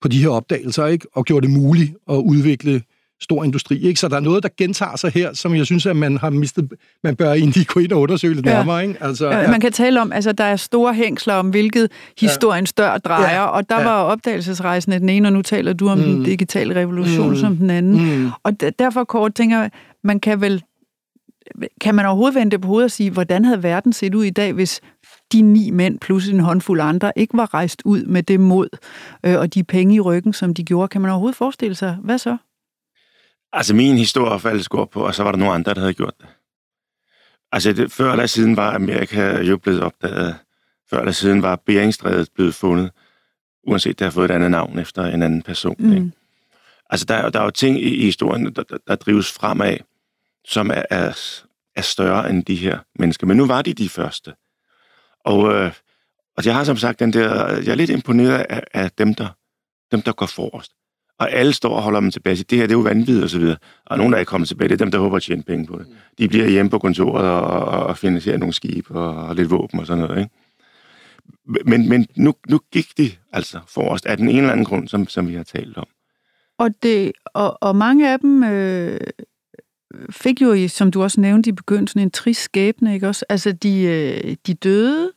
[0.00, 1.06] på de her opdagelser, ikke?
[1.12, 2.82] og gjorde det muligt at udvikle
[3.20, 3.82] stor industri.
[3.82, 4.00] Ikke?
[4.00, 6.72] Så der er noget, der gentager sig her, som jeg synes, at man har mistet,
[7.04, 8.52] man bør egentlig gå ind og undersøge lidt ja.
[8.52, 8.86] nærmere.
[8.86, 9.02] Ikke?
[9.02, 9.50] Altså, ja.
[9.50, 11.90] Man kan tale om, altså der er store hængsler om, hvilket
[12.20, 13.46] historiens dør drejer, ja.
[13.46, 13.84] og der ja.
[13.84, 16.04] var opdagelsesrejsen den ene, og nu taler du om mm.
[16.04, 17.36] den digitale revolution mm.
[17.36, 18.22] som den anden.
[18.22, 18.30] Mm.
[18.42, 19.70] Og derfor kort tænker jeg,
[20.04, 20.62] man kan vel
[21.80, 24.30] kan man overhovedet vende det på hovedet og sige, hvordan havde verden set ud i
[24.30, 24.80] dag, hvis
[25.32, 28.68] de ni mænd plus en håndfuld andre ikke var rejst ud med det mod
[29.26, 30.88] øh, og de penge i ryggen, som de gjorde?
[30.88, 31.98] Kan man overhovedet forestille sig?
[32.02, 32.36] Hvad så?
[33.52, 36.14] Altså, min historie faldt skur på, og så var der nogle andre, der havde gjort
[36.20, 36.28] det.
[37.52, 40.36] Altså, det, før eller siden var Amerika jo blevet opdaget.
[40.90, 42.90] Før eller siden var Beringstrædet blevet fundet,
[43.66, 45.76] uanset det har fået et andet navn efter en anden person.
[45.78, 45.92] Mm.
[45.92, 46.10] Ikke?
[46.90, 49.76] Altså, der, der er jo ting i, i historien, der, der, der drives fremad,
[50.44, 51.18] som er, er,
[51.76, 53.26] er større end de her mennesker.
[53.26, 54.34] Men nu var de de første.
[55.24, 55.72] Og, øh,
[56.36, 59.28] og jeg har som sagt den der, jeg er lidt imponeret af, af dem, der,
[59.92, 60.72] dem, der går forrest
[61.18, 62.36] og alle står og holder dem tilbage.
[62.36, 63.56] Det her det er jo vanvittigt og så videre.
[63.86, 65.78] Og nogen, der er kommet tilbage, det er dem, der håber at tjene penge på
[65.78, 65.86] det.
[66.18, 69.86] De bliver hjemme på kontoret og, og, finansierer nogle skibe og, og lidt våben og
[69.86, 70.18] sådan noget.
[70.18, 70.30] Ikke?
[71.64, 74.88] Men, men nu, nu gik det altså for os af den ene eller anden grund,
[74.88, 75.86] som, som vi har talt om.
[76.58, 79.00] Og, det, og, og mange af dem øh,
[80.10, 83.24] fik jo, som du også nævnte i begyndelsen, en trist skæbne, ikke også?
[83.28, 85.12] Altså, de, øh, de døde,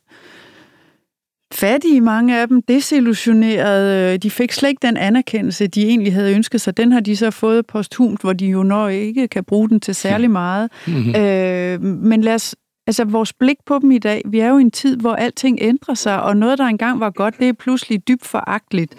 [1.54, 4.18] fattige, mange af dem, desillusionerede.
[4.18, 6.76] De fik slet ikke den anerkendelse, de egentlig havde ønsket sig.
[6.76, 9.94] Den har de så fået posthumt, hvor de jo nok ikke kan bruge den til
[9.94, 10.70] særlig meget.
[10.86, 11.14] Mm-hmm.
[11.16, 12.54] Øh, men lad os,
[12.86, 15.58] altså vores blik på dem i dag, vi er jo i en tid, hvor alting
[15.60, 18.94] ændrer sig, og noget, der engang var godt, det er pludselig dybt foragteligt.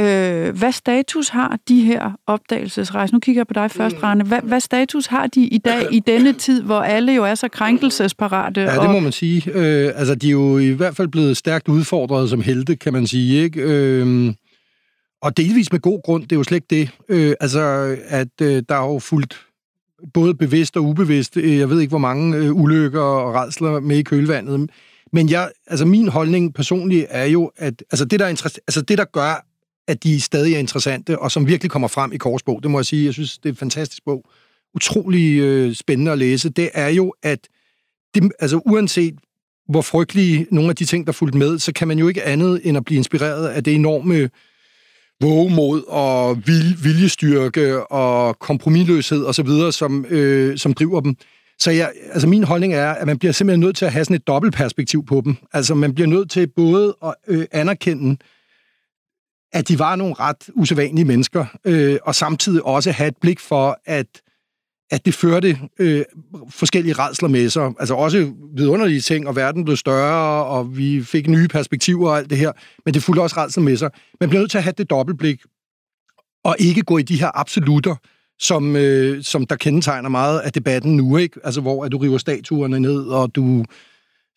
[0.00, 3.14] Øh, hvad status har de her opdagelsesrejser?
[3.14, 4.02] Nu kigger jeg på dig først, mm.
[4.02, 4.24] Rane.
[4.24, 7.48] Hvad, hvad status har de i dag, i denne tid, hvor alle jo er så
[7.48, 8.60] krænkelsesparate?
[8.60, 9.50] Ja, det må man sige.
[9.54, 13.06] Øh, altså, de er jo i hvert fald blevet stærkt udfordret som helte, kan man
[13.06, 13.42] sige.
[13.42, 13.60] Ikke?
[13.60, 14.34] Øh,
[15.22, 16.90] og delvis med god grund, det er jo slet ikke det.
[17.08, 17.60] Øh, altså,
[18.08, 19.47] at øh, der er jo fuldt
[20.14, 23.96] både bevidst og ubevidst, øh, jeg ved ikke, hvor mange øh, ulykker og redsler med
[23.96, 24.70] i kølvandet.
[25.12, 28.98] Men jeg, altså min holdning personligt er jo, at altså det, der, er altså det,
[28.98, 29.46] der gør,
[29.88, 32.62] at de stadig er interessante, og som virkelig kommer frem i Korsbog.
[32.62, 33.04] Det må jeg sige.
[33.04, 34.24] Jeg synes, det er et fantastisk bog.
[34.74, 36.48] Utrolig øh, spændende at læse.
[36.48, 37.48] Det er jo, at
[38.14, 39.14] det, altså, uanset
[39.68, 42.60] hvor frygtelige nogle af de ting, der fulgte med, så kan man jo ikke andet
[42.64, 44.30] end at blive inspireret af det enorme
[45.20, 51.16] vågemod og vil, viljestyrke og kompromilløshed osv., som, øh, som driver dem.
[51.58, 54.16] Så jeg, altså min holdning er, at man bliver simpelthen nødt til at have sådan
[54.16, 55.36] et dobbeltperspektiv på dem.
[55.52, 58.16] Altså man bliver nødt til både at øh, anerkende,
[59.52, 63.80] at de var nogle ret usædvanlige mennesker, øh, og samtidig også have et blik for,
[63.84, 64.06] at
[64.90, 66.04] at det førte øh,
[66.50, 67.72] forskellige redsler med sig.
[67.80, 72.30] Altså også vidunderlige ting, og verden blev større, og vi fik nye perspektiver og alt
[72.30, 72.52] det her.
[72.84, 73.90] Men det fulgte også redsler med sig.
[74.20, 75.40] Man bliver nødt til at have det dobbeltblik,
[76.44, 77.94] og ikke gå i de her absolutter,
[78.40, 81.40] som, øh, som der kendetegner meget af debatten nu, ikke?
[81.44, 83.64] Altså hvor at du river statuerne ned, og du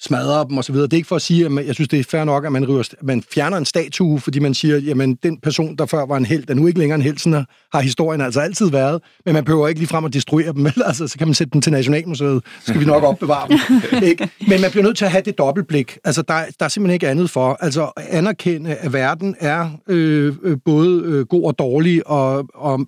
[0.02, 0.76] smadrer dem osv.
[0.76, 2.52] Det er ikke for at sige, at man, jeg synes, det er fair nok, at
[2.52, 6.18] man, river, man fjerner en statue, fordi man siger, jamen den person, der før var
[6.18, 9.34] en held, er nu ikke længere en held, sådan har historien altså altid været, men
[9.34, 11.72] man behøver ikke lige frem at destruere dem, altså så kan man sætte den til
[11.72, 14.04] Nationalmuseet, så skal vi nok opbevare dem.
[14.10, 14.30] ikke?
[14.47, 15.97] Men man bliver nødt til at have det dobbeltblik.
[16.04, 17.58] Altså der, der er simpelthen ikke andet for.
[17.60, 22.88] Altså at anerkende, at verden er øh, øh, både øh, god og dårlig, og, og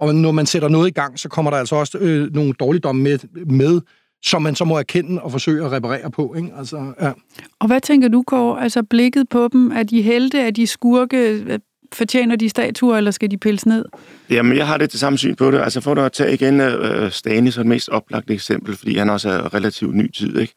[0.00, 3.02] og når man sætter noget i gang, så kommer der altså også øh, nogle dårligdomme
[3.02, 3.80] med, med
[4.22, 6.34] som man så må erkende og forsøge at reparere på.
[6.34, 6.52] Ikke?
[6.58, 7.12] Altså, ja.
[7.58, 8.62] Og hvad tænker du, Kåre?
[8.62, 11.44] Altså blikket på dem, er de helte, er de skurke,
[11.92, 13.84] fortjener de statuer, eller skal de pilles ned?
[14.30, 15.60] Jamen, jeg har det til samme syn på det.
[15.60, 19.30] Altså for at tage igen uh, Stanis som det mest oplagte eksempel, fordi han også
[19.30, 20.54] er relativt ny tid, ikke?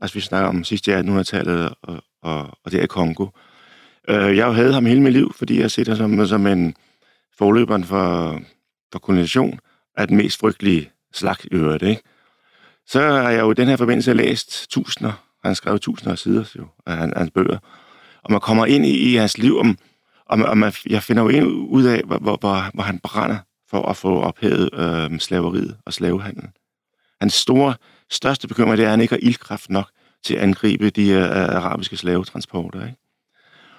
[0.00, 3.26] Altså vi snakker om sidste år, 1800-tallet, og, og, og det er Kongo.
[4.08, 6.74] Uh, jeg havde ham hele mit liv, fordi jeg ser ham som, som en
[7.38, 8.40] forløberen for,
[8.92, 9.58] for kolonisation
[9.96, 12.02] af den mest frygtelige slags i øvrigt, ikke?
[12.86, 15.12] Så har jeg jo i den her forbindelse læst tusinder,
[15.42, 17.58] han har skrevet tusinder af sider jo, af hans bøger,
[18.22, 19.78] og man kommer ind i, i hans liv, om,
[20.26, 22.98] og, man, og man, jeg finder jo ind ud af, hvor, hvor, hvor, hvor han
[22.98, 23.38] brænder
[23.70, 26.48] for at få ophævet øh, slaveriet og slavehandlen.
[27.20, 27.74] Hans store,
[28.10, 29.90] største bekymring, det er, at han ikke har ildkraft nok
[30.24, 32.86] til at angribe de øh, arabiske slavetransporter.
[32.86, 32.96] Ikke?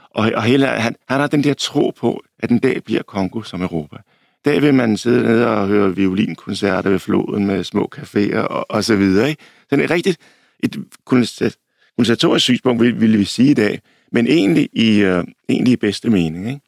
[0.10, 3.42] Og, og hele, han, han har den der tro på, at den dag bliver Kongo
[3.42, 3.98] som Europa
[4.46, 8.84] dag vil man sidde nede og høre violinkoncerter ved floden med små caféer og, og
[8.84, 9.30] så videre.
[9.30, 9.44] Ikke?
[9.70, 10.18] Så det er rigtigt
[10.60, 13.82] et konservatorisk synspunkt, ville vil vi sige i dag,
[14.12, 16.48] men egentlig i, øh, egentlig i bedste mening.
[16.48, 16.62] Ikke?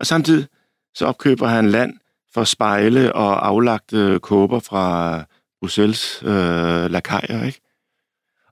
[0.00, 0.46] Og samtidig
[0.94, 1.94] så opkøber han land
[2.34, 5.24] for spejle og aflagte kåber fra
[5.60, 7.60] Bruxelles øh, lakajer, ikke?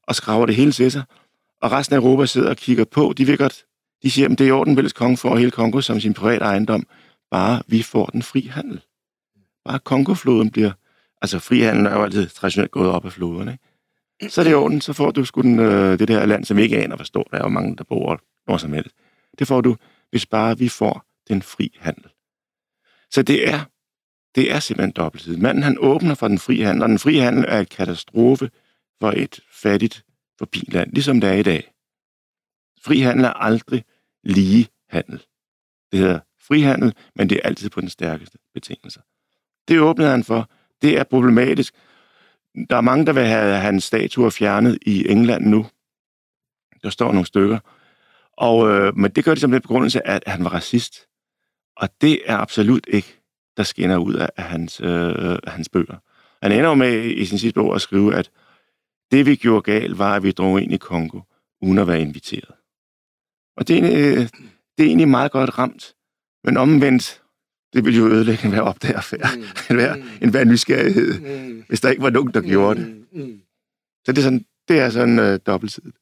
[0.03, 1.03] og skraver det hele til sig.
[1.63, 3.15] Og resten af Europa sidder og kigger på.
[3.19, 3.65] De vil godt,
[4.03, 6.45] de siger, at det er i orden, hvis konge får hele Kongo som sin private
[6.45, 6.87] ejendom.
[7.33, 8.81] Bare vi får den fri handel.
[9.65, 10.73] Bare Kongofloden bliver...
[11.23, 13.53] Altså, frihandel er jo altid traditionelt gået op af floderne,
[14.21, 14.35] ikke?
[14.35, 16.57] Så er det i orden, så får du sgu den, øh, det der land, som
[16.57, 18.97] vi ikke aner, hvor stort der er, og mange, der bor hvor som helst.
[19.39, 19.77] Det får du,
[20.11, 22.11] hvis bare vi får den fri handel.
[23.11, 23.65] Så det er,
[24.35, 25.37] det er simpelthen dobbelthed.
[25.37, 28.51] Manden han åbner for den fri handel, og den fri handel er en katastrofe
[29.01, 30.05] for et fattigt
[30.69, 31.73] land, ligesom det er i dag.
[32.85, 33.85] Fri handel er aldrig
[34.25, 35.23] lige handel.
[35.93, 39.01] Det hedder frihandel, men det er altid på den stærkeste betingelser.
[39.69, 40.51] Det åbnede han for.
[40.83, 41.75] Det er problematisk.
[42.71, 45.67] Der er mange, der vil have hans statuer fjernet i England nu.
[46.83, 47.59] Der står nogle stykker.
[48.33, 51.07] Og, øh, men det gør de som den begrundelse, at han var racist.
[51.77, 53.23] Og det er absolut ikke,
[53.57, 55.97] der skinner ud af, af hans, øh, hans bøger.
[56.43, 58.31] Han ender med i sin sidste bog at skrive, at
[59.11, 61.21] det vi gjorde galt, var, at vi drog ind i Kongo,
[61.61, 62.55] uden at være inviteret.
[63.57, 64.29] Og det er, øh,
[64.79, 65.95] det er egentlig meget godt ramt.
[66.45, 67.23] Men omvendt,
[67.73, 69.45] det ville jo ødelægge enhver opdagerfærd, mm.
[69.71, 70.03] enhver, mm.
[70.21, 71.65] enhver nysgerrighed, mm.
[71.69, 72.89] hvis der ikke var nogen, der gjorde det.
[73.13, 73.21] Mm.
[73.21, 73.41] mm.
[74.05, 75.97] Så det er sådan, det er sådan øh, dobbeltsidigt.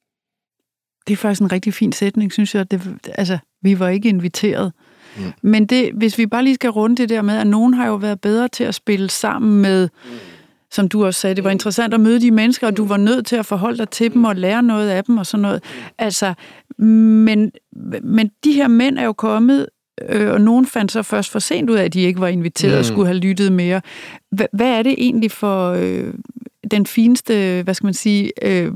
[1.07, 2.71] Det er faktisk en rigtig fin sætning, synes jeg.
[2.71, 4.73] Det, altså, vi var ikke inviteret.
[5.17, 5.23] Mm.
[5.43, 7.95] Men det, hvis vi bare lige skal runde det der med, at nogen har jo
[7.95, 10.11] været bedre til at spille sammen med, mm.
[10.71, 13.27] som du også sagde, det var interessant at møde de mennesker, og du var nødt
[13.27, 15.63] til at forholde dig til dem og lære noget af dem og sådan noget.
[15.99, 16.35] Altså,
[16.79, 17.53] men,
[18.03, 19.67] men de her mænd er jo kommet
[20.09, 22.73] øh, og nogen fandt så først for sent ud af, at de ikke var inviteret
[22.75, 22.79] mm.
[22.79, 23.81] og skulle have lyttet mere.
[24.33, 26.15] H- hvad er det egentlig for øh,
[26.71, 28.73] den fineste, hvad skal man sige, øh,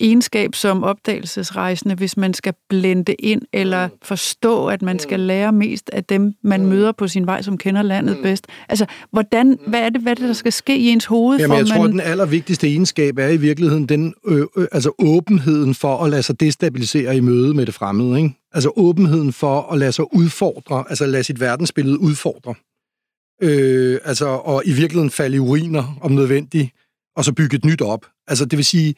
[0.00, 3.92] egenskab som opdagelsesrejsende, hvis man skal blende ind eller mm.
[4.02, 5.26] forstå, at man skal mm.
[5.26, 6.68] lære mest af dem, man mm.
[6.68, 8.46] møder på sin vej, som kender landet bedst.
[8.68, 11.38] Altså, hvordan, hvad er det, hvad er det der skal ske i ens hoved?
[11.38, 11.76] Jamen, for jeg man...
[11.76, 16.10] tror, at den allervigtigste egenskab er i virkeligheden den, øh, øh, altså åbenheden for at
[16.10, 18.18] lade sig destabilisere i møde med det fremmede.
[18.18, 18.34] Ikke?
[18.52, 22.54] Altså åbenheden for at lade sig udfordre, altså lade sit verdensbillede udfordre.
[23.42, 26.70] Øh, altså, og i virkeligheden falde i uriner, om nødvendigt,
[27.18, 28.06] og så bygge et nyt op.
[28.28, 28.94] Altså, det vil sige,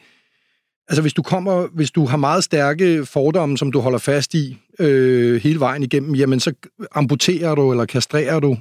[0.89, 4.57] altså hvis du kommer, hvis du har meget stærke fordomme, som du holder fast i
[4.79, 6.53] øh, hele vejen igennem, jamen så
[6.91, 8.57] amputerer du eller kastrerer du,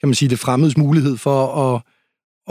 [0.00, 1.82] kan man sige, det fremmedes mulighed for at,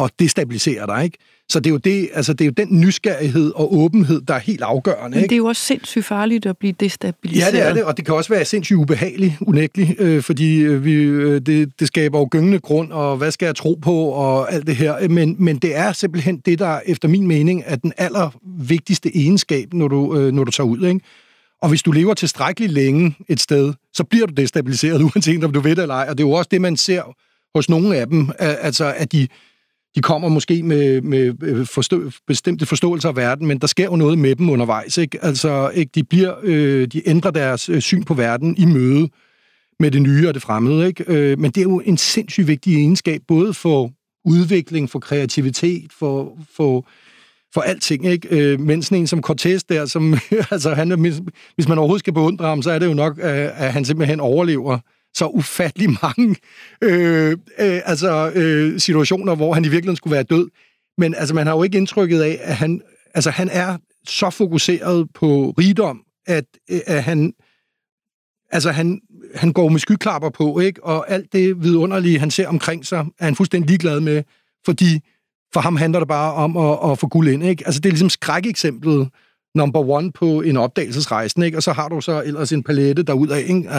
[0.03, 1.17] at destabilisere dig, ikke?
[1.49, 4.39] Så det er jo, det, altså det er jo den nysgerrighed og åbenhed, der er
[4.39, 5.17] helt afgørende.
[5.17, 7.53] Men det er jo også sindssygt farligt at blive destabiliseret.
[7.53, 10.85] Ja, det er det, og det kan også være sindssygt ubehageligt, unægteligt, øh, fordi øh,
[10.85, 14.53] vi, øh, det, det skaber jo gyngende grund, og hvad skal jeg tro på, og
[14.53, 15.07] alt det her.
[15.07, 19.87] Men, men det er simpelthen det, der efter min mening er den allervigtigste egenskab, når
[19.87, 20.87] du, øh, når du tager ud.
[20.87, 20.99] Ikke?
[21.61, 25.59] Og hvis du lever tilstrækkeligt længe et sted, så bliver du destabiliseret, uanset om du
[25.59, 26.05] ved det eller ej.
[26.09, 27.15] Og det er jo også det, man ser
[27.55, 29.27] hos nogle af dem, altså at de
[29.95, 33.95] de kommer måske med, med øh, forstø- bestemte forståelser af verden, men der sker jo
[33.95, 34.97] noget med dem undervejs.
[34.97, 35.23] Ikke?
[35.25, 35.91] Altså, ikke?
[35.95, 39.09] De, bliver, øh, de ændrer deres øh, syn på verden i møde
[39.79, 40.87] med det nye og det fremmede.
[40.87, 41.03] Ikke?
[41.07, 43.91] Øh, men det er jo en sindssygt vigtig egenskab, både for
[44.25, 46.87] udvikling, for kreativitet, for, for,
[47.53, 48.27] for alting, ikke?
[48.31, 50.17] Øh, mens en som Cortez der, som,
[50.51, 50.99] altså han
[51.55, 54.19] hvis man overhovedet skal beundre ham, så er det jo nok, at, at han simpelthen
[54.19, 54.79] overlever
[55.13, 56.35] så ufattelig mange
[56.81, 60.49] øh, øh, altså, øh, situationer, hvor han i virkeligheden skulle være død.
[60.97, 62.81] Men altså, man har jo ikke indtrykket af, at han,
[63.13, 67.33] altså, han er så fokuseret på rigdom, at, øh, at han,
[68.51, 69.01] altså, han,
[69.35, 70.83] han går med skyklapper på, ikke?
[70.83, 74.23] og alt det vidunderlige, han ser omkring sig, er han fuldstændig ligeglad med,
[74.65, 74.99] fordi
[75.53, 77.43] for ham handler det bare om at, at få guld ind.
[77.43, 77.63] Ikke?
[77.65, 79.09] Altså, det er ligesom skrækeksemplet
[79.55, 81.57] number one på en opdagelsesrejse, ikke?
[81.57, 83.69] og så har du så ellers en palette derudad, ikke?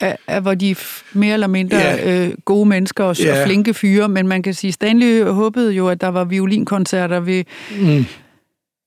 [0.00, 2.26] Af, af hvor de er mere eller mindre ja.
[2.26, 3.40] øh, gode mennesker og, ja.
[3.40, 7.44] og flinke fyre, men man kan sige, Stanley håbede jo, at der var violinkoncerter ved
[7.80, 8.04] mm.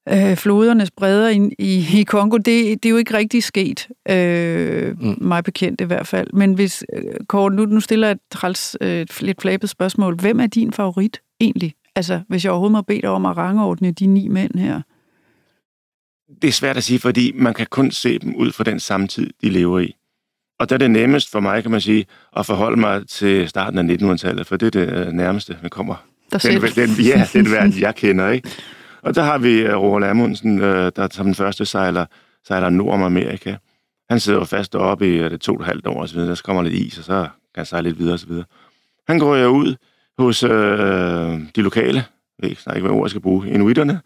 [0.10, 2.38] øh, flodernes bredder i, i, i Kongo.
[2.38, 2.46] Det,
[2.84, 5.18] det er jo ikke rigtig sket, øh, mm.
[5.22, 6.28] mig bekendt i hvert fald.
[6.34, 10.16] Men hvis, øh, Kåre, nu, nu stiller jeg et, træls, øh, et lidt flabet spørgsmål.
[10.16, 11.74] Hvem er din favorit egentlig?
[11.96, 14.82] Altså, hvis jeg overhovedet må bede dig om at rangordne de ni mænd her.
[16.42, 19.30] Det er svært at sige, fordi man kan kun se dem ud fra den samtid,
[19.42, 19.96] de lever i.
[20.60, 22.06] Og der er det nemmest for mig, kan man sige,
[22.38, 25.96] at forholde mig til starten af 1900-tallet, for det er det øh, nærmeste, man kommer.
[26.44, 28.50] Den, den, ja, den verden, jeg kender, ikke?
[29.02, 32.06] Og der har vi uh, Roald Amundsen, uh, der som den første sejler,
[32.48, 33.56] sejler nord om Amerika.
[34.10, 36.36] Han sidder jo fast deroppe i det to og et halvt år, og så videre.
[36.36, 38.46] så kommer lidt is, og så kan han sejle lidt videre, og så videre.
[39.08, 39.76] Han går jo ud
[40.18, 40.50] hos uh,
[41.56, 42.04] de lokale,
[42.40, 44.00] jeg ved ikke, hvad ord jeg skal bruge, inuiterne,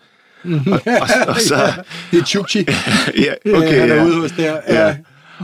[0.45, 0.51] og,
[0.85, 1.83] og, og så...
[2.11, 2.59] det er Chukchi.
[3.25, 4.05] ja, okay, ja, han er ja.
[4.05, 4.57] ude hos der.
[4.67, 4.97] Ja.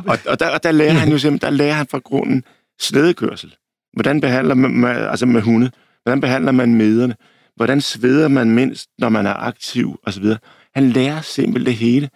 [0.08, 2.44] Og, og, der, og der lærer han jo simpelthen, der lærer han fra grunden
[2.80, 3.56] svedekørsel.
[3.94, 5.72] Hvordan behandler man, altså med hunde,
[6.04, 7.16] hvordan behandler man mederne,
[7.56, 10.24] hvordan sveder man mindst, når man er aktiv, osv.
[10.24, 10.38] Han
[10.76, 12.10] Han lærer simpelthen det hele.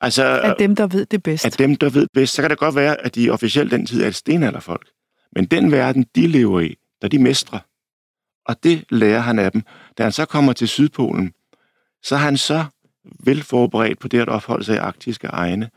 [0.00, 1.44] Altså, af dem, der ved det bedst.
[1.44, 2.34] Af dem, der ved bedst.
[2.34, 4.86] Så kan det godt være, at de officielt den tid er et stenalderfolk.
[5.34, 7.60] Men den verden, de lever i, der de mestre.
[8.46, 9.62] Og det lærer han af dem.
[9.98, 11.32] Da han så kommer til Sydpolen,
[12.02, 12.64] så er han så
[13.24, 15.70] vel forberedt på det at opholde sig i arktiske egne,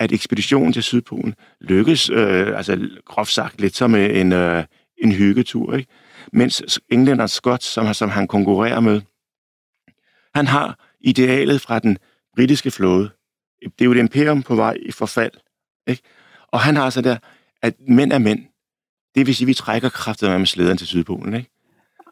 [0.00, 4.64] at ekspeditionen til Sydpolen lykkes, øh, altså groft sagt, lidt som en, øh,
[4.98, 5.90] en hyggetur, ikke?
[6.32, 9.00] Mens englænder Scott, som, som han konkurrerer med,
[10.34, 11.98] han har idealet fra den
[12.36, 13.10] britiske flåde.
[13.62, 15.32] Det er jo et imperium på vej i forfald,
[15.86, 16.02] ikke?
[16.48, 17.16] Og han har så der,
[17.62, 18.44] at mænd er mænd.
[19.14, 21.50] Det vil sige, at vi trækker kraftet med slæderen til Sydpolen, ikke?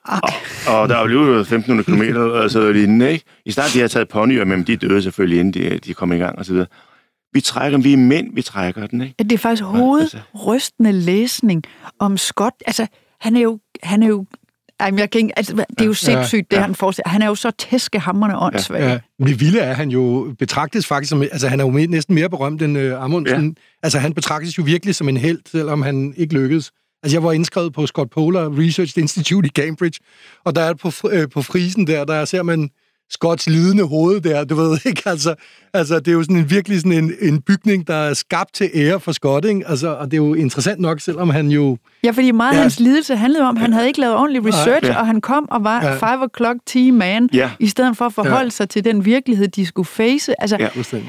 [0.05, 0.37] Okay.
[0.69, 3.25] Og, og der er jo 1500 km og så lignende, ikke?
[3.45, 6.17] I starten de har taget ponyer, men de døde selvfølgelig, inden de, de kom i
[6.17, 6.67] gang og så videre.
[7.33, 9.15] Vi trækker vi er mænd, vi trækker den, ikke?
[9.19, 11.63] Ja, det er faktisk hovedrystende læsning
[11.99, 12.55] om Scott.
[12.67, 12.87] Altså,
[13.21, 14.27] han er jo, han er jo
[14.81, 16.61] Jamen, jeg kan altså, det er jo sindssygt, ja, det ja.
[16.61, 17.09] han forestiller.
[17.09, 18.81] Han er jo så tæskehammerne åndssvag.
[18.81, 19.27] Ja, ja.
[19.27, 21.23] Det vilde er, han jo betragtes faktisk som...
[21.23, 23.47] Altså, han er jo næsten mere berømt end uh, Amundsen.
[23.47, 23.63] Ja.
[23.83, 26.71] Altså, han betragtes jo virkelig som en held, selvom han ikke lykkedes.
[27.03, 30.01] Altså, jeg var indskrevet på Scott Polar Research Institute i Cambridge,
[30.45, 32.71] og der er på, øh, på frisen der, der ser man
[33.11, 35.35] Scotts lidende hoved der, du ved ikke, altså,
[35.75, 38.71] altså det er jo sådan en, virkelig sådan en, en bygning, der er skabt til
[38.75, 39.69] ære for Scott, ikke?
[39.69, 41.79] Altså, og det er jo interessant nok, selvom han jo...
[42.05, 42.61] Ja, fordi meget ja.
[42.61, 45.01] hans lidelse handlede om, at han havde ikke lavet ordentlig research, ja.
[45.01, 46.15] og han kom og var ja.
[46.15, 47.51] 5 o'clock tea man, ja.
[47.61, 48.51] i stedet for at forholde ja.
[48.51, 50.41] sig til den virkelighed, de skulle face.
[50.41, 50.69] Altså, ja,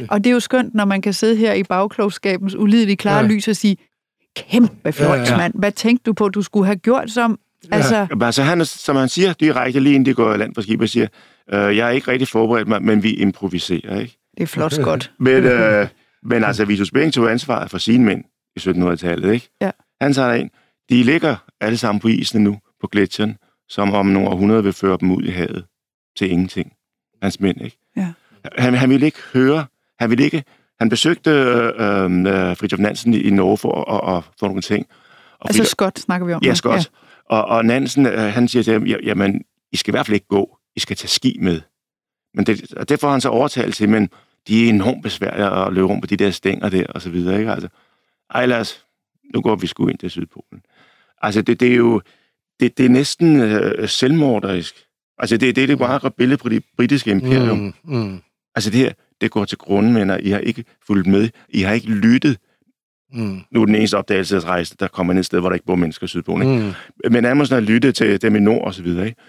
[0.09, 3.27] og det er jo skønt, når man kan sidde her i bagklogskabens ulidelige klare ja.
[3.27, 3.77] lys og sige,
[4.35, 5.49] kæmpe flot, ja, ja.
[5.53, 7.39] Hvad tænkte du på, du skulle have gjort som...
[7.71, 8.25] Altså, ja.
[8.25, 11.07] altså han, som han siger direkte lige inden de går land for skib og siger,
[11.53, 14.17] øh, jeg er ikke rigtig forberedt mig, men vi improviserer, ikke?
[14.37, 15.11] Det er flot godt.
[15.19, 15.87] men, øh,
[16.23, 18.23] men altså, Vitus Bering tog ansvaret for sine mænd
[18.55, 19.49] i 1700-tallet, ikke?
[19.61, 19.71] Ja.
[20.01, 20.49] Han tager ind.
[20.89, 23.37] De ligger alle sammen på isen nu, på gletsjeren,
[23.69, 25.65] som om nogle århundreder vil føre dem ud i havet
[26.17, 26.73] til ingenting.
[27.21, 27.77] Hans mænd, ikke?
[27.97, 28.11] Ja.
[28.57, 29.65] Han, han ville ikke høre,
[29.99, 30.43] han ville ikke
[30.79, 34.85] han besøgte øh, øh, Fridtjof Nansen i, i Norge for at, at få nogle ting.
[35.39, 36.41] Og altså Fridtjof, Scott snakker vi om.
[36.43, 36.75] Ja, Scott.
[36.75, 37.35] Ja.
[37.35, 39.41] Og, og Nansen, øh, han siger til dem, jamen,
[39.71, 40.57] I skal i hvert fald ikke gå.
[40.75, 41.61] I skal tage ski med.
[42.33, 44.09] Men det, og det får han så overtalt til, men
[44.47, 47.39] de er enormt besværlige at løbe rundt på de der stænger der, og så videre,
[47.39, 47.51] ikke?
[47.51, 47.67] Altså,
[48.29, 48.85] ej, lad os,
[49.33, 50.61] nu går vi sgu ind til Sydpolen.
[51.21, 52.01] Altså, det, det er jo,
[52.59, 54.75] det, det er næsten øh, selvmorderisk.
[55.17, 57.57] Altså, det, det er det bare billede på det britiske imperium.
[57.57, 58.21] Mm, mm.
[58.55, 61.29] Altså, det her, det går til grunden, men I har ikke fulgt med.
[61.49, 62.37] I har ikke lyttet.
[63.13, 63.41] Mm.
[63.51, 66.07] Nu er den eneste opdagelsesrejse, der kommer ind et sted, hvor der ikke bor mennesker
[66.07, 66.39] sydpå.
[66.39, 66.73] Ikke?
[67.03, 67.11] Mm.
[67.11, 69.05] Men Amundsen har lyttet til dem i nord og så videre.
[69.05, 69.21] Ikke?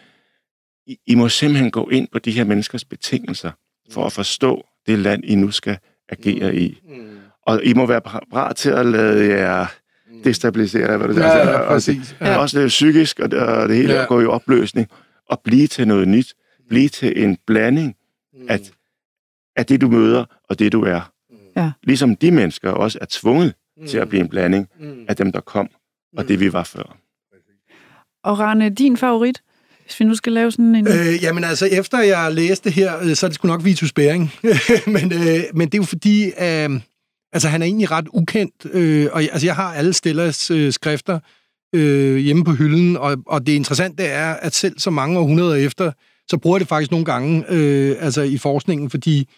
[0.90, 3.50] I, I må simpelthen gå ind på de her menneskers betingelser,
[3.90, 5.78] for at forstå det land, I nu skal
[6.08, 6.80] agere i.
[6.88, 7.18] Mm.
[7.46, 9.66] Og I må være parat til at lade jer
[10.10, 10.22] mm.
[10.22, 12.16] destabilisere, hvad det ja, altså, ja, præcis.
[12.20, 12.36] Ja.
[12.36, 14.04] Også det psykisk, og det, og det hele ja.
[14.04, 14.88] går i opløsning,
[15.28, 16.34] og blive til noget nyt.
[16.68, 17.96] Blive til en blanding,
[18.32, 18.46] mm.
[18.48, 18.72] at
[19.56, 21.12] af det, du møder, og det, du er.
[21.56, 21.70] Ja.
[21.82, 23.86] Ligesom de mennesker også er tvunget mm.
[23.86, 25.04] til at blive en blanding mm.
[25.08, 25.68] af dem, der kom,
[26.16, 26.96] og det, vi var før.
[28.22, 29.42] Og Rane, din favorit?
[29.90, 30.88] Hvis vi nu skal lave sådan en...
[30.88, 34.32] Øh, jamen altså, efter jeg læste her, øh, så er det sgu nok Vitus Bering.
[34.94, 36.80] men, øh, men det er jo fordi, øh,
[37.32, 38.66] altså han er egentlig ret ukendt.
[38.72, 41.20] Øh, og altså, jeg har alle Stellas øh, skrifter
[41.74, 45.92] øh, hjemme på hylden, og, og det interessante er, at selv så mange århundreder efter,
[46.28, 49.28] så bruger jeg det faktisk nogle gange øh, altså i forskningen, fordi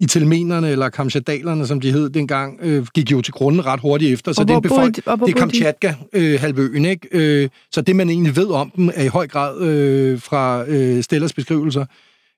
[0.00, 4.32] Itelmenerne, eller kamchadalerne, som de hed dengang, øh, gik jo til grunden ret hurtigt efter.
[4.32, 7.08] Så det er, befolk- det er Kamchatka-halvøen, ikke?
[7.12, 11.02] Øh, så det, man egentlig ved om dem, er i høj grad øh, fra øh,
[11.02, 11.84] Stellers beskrivelser.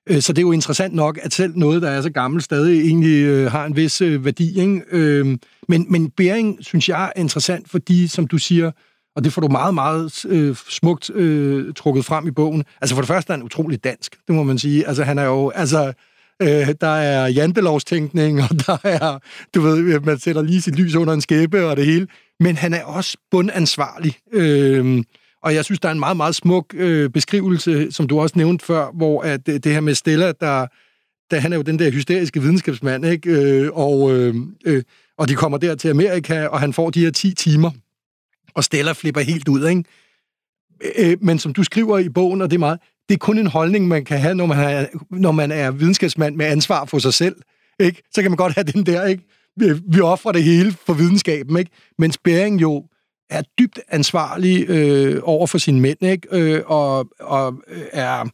[0.09, 2.81] Øh, så det er jo interessant nok, at selv noget, der er så gammelt, stadig
[2.81, 4.59] egentlig øh, har en vis øh, værdi.
[4.59, 4.81] Ikke?
[4.91, 5.37] Øh,
[5.67, 8.71] men, men Bering, synes jeg, er interessant, fordi, som du siger,
[9.15, 12.63] og det får du meget, meget øh, smukt øh, trukket frem i bogen.
[12.81, 14.87] Altså for det første er han utrolig dansk, det må man sige.
[14.87, 15.93] Altså han er jo, altså,
[16.41, 19.19] øh, der er jantelovstænkning, og der er,
[19.55, 22.07] du ved, øh, man sætter lige sit lys under en skæbe og det hele.
[22.39, 24.17] Men han er også bundansvarlig.
[24.33, 25.03] Øh,
[25.43, 28.65] og jeg synes, der er en meget, meget smuk øh, beskrivelse, som du også nævnte
[28.65, 30.67] før, hvor at det, det her med Stella, der,
[31.31, 33.29] der han er jo den der hysteriske videnskabsmand, ikke?
[33.29, 34.83] Øh, og, øh, øh,
[35.17, 37.71] og de kommer der til Amerika, og han får de her 10 timer
[38.53, 39.83] og Stella flipper helt ud, ikke?
[40.83, 42.79] Øh, øh, men som du skriver i bogen, og det er meget,
[43.09, 46.35] det er kun en holdning, man kan have, når man er, når man er videnskabsmand
[46.35, 47.35] med ansvar for sig selv.
[47.79, 48.03] Ikke?
[48.13, 49.23] Så kan man godt have den der, ikke?
[49.55, 51.71] Vi, vi offrer det hele for videnskaben, ikke?
[51.97, 52.83] Men Bering jo
[53.29, 56.27] er dybt ansvarlig øh, over for sine mænd, ikke?
[56.31, 58.25] Øh, og, og øh, er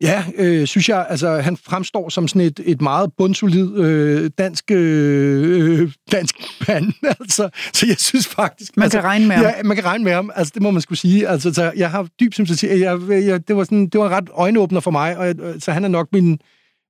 [0.00, 4.70] Ja, øh, synes jeg, altså han fremstår som sådan et, et meget bundsolid øh, dansk,
[4.70, 6.36] øh, dansk
[6.68, 7.48] mand, altså.
[7.72, 8.76] Så jeg synes faktisk...
[8.76, 9.44] Man altså, kan regne med ham.
[9.44, 11.28] Ja, man kan regne med ham, altså det må man skulle sige.
[11.28, 12.66] Altså, så jeg har dyb sympati.
[12.66, 15.84] Jeg, jeg, det, var sådan, det var ret øjenåbner for mig, og jeg, så han
[15.84, 16.38] er nok min,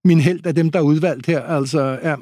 [0.04, 1.40] min held af dem, der er udvalgt her.
[1.42, 2.14] Altså, ja.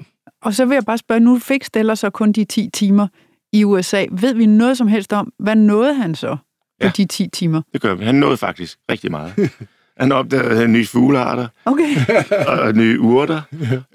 [0.42, 3.08] Og så vil jeg bare spørge, nu fik Steller så kun de 10 timer
[3.52, 4.04] i USA.
[4.12, 6.36] Ved vi noget som helst om, hvad nåede han så
[6.80, 7.62] på ja, de 10 timer?
[7.72, 8.04] det gør vi.
[8.04, 9.34] Han nåede faktisk rigtig meget.
[9.98, 11.94] Han opdagede nye fuglearter Okay.
[12.48, 13.40] og nye urter.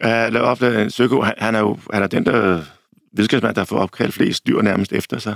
[0.01, 1.22] Han opdagede en søko.
[1.22, 2.62] Han, han er jo han er den, der
[3.14, 5.36] videnskabsmand, der får opkaldt flest dyr nærmest efter sig.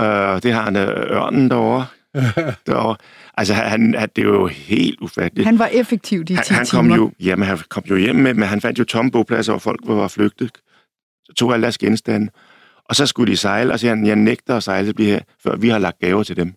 [0.00, 1.86] Uh, det har han uh, ørnen derovre.
[2.66, 2.96] derovre.
[3.36, 5.46] Altså, han, han, det er jo helt ufatteligt.
[5.46, 6.96] Han var effektiv de 10 han, han kom timer.
[6.96, 9.80] jo, jamen, han kom jo hjem med, men han fandt jo tomme bopladser, hvor folk
[9.84, 10.50] var flygtet.
[11.24, 12.28] Så tog alle deres genstande.
[12.84, 15.20] Og så skulle de sejle, og så siger han, jeg nægter at sejle blive her,
[15.42, 16.54] før vi har lagt gaver til dem.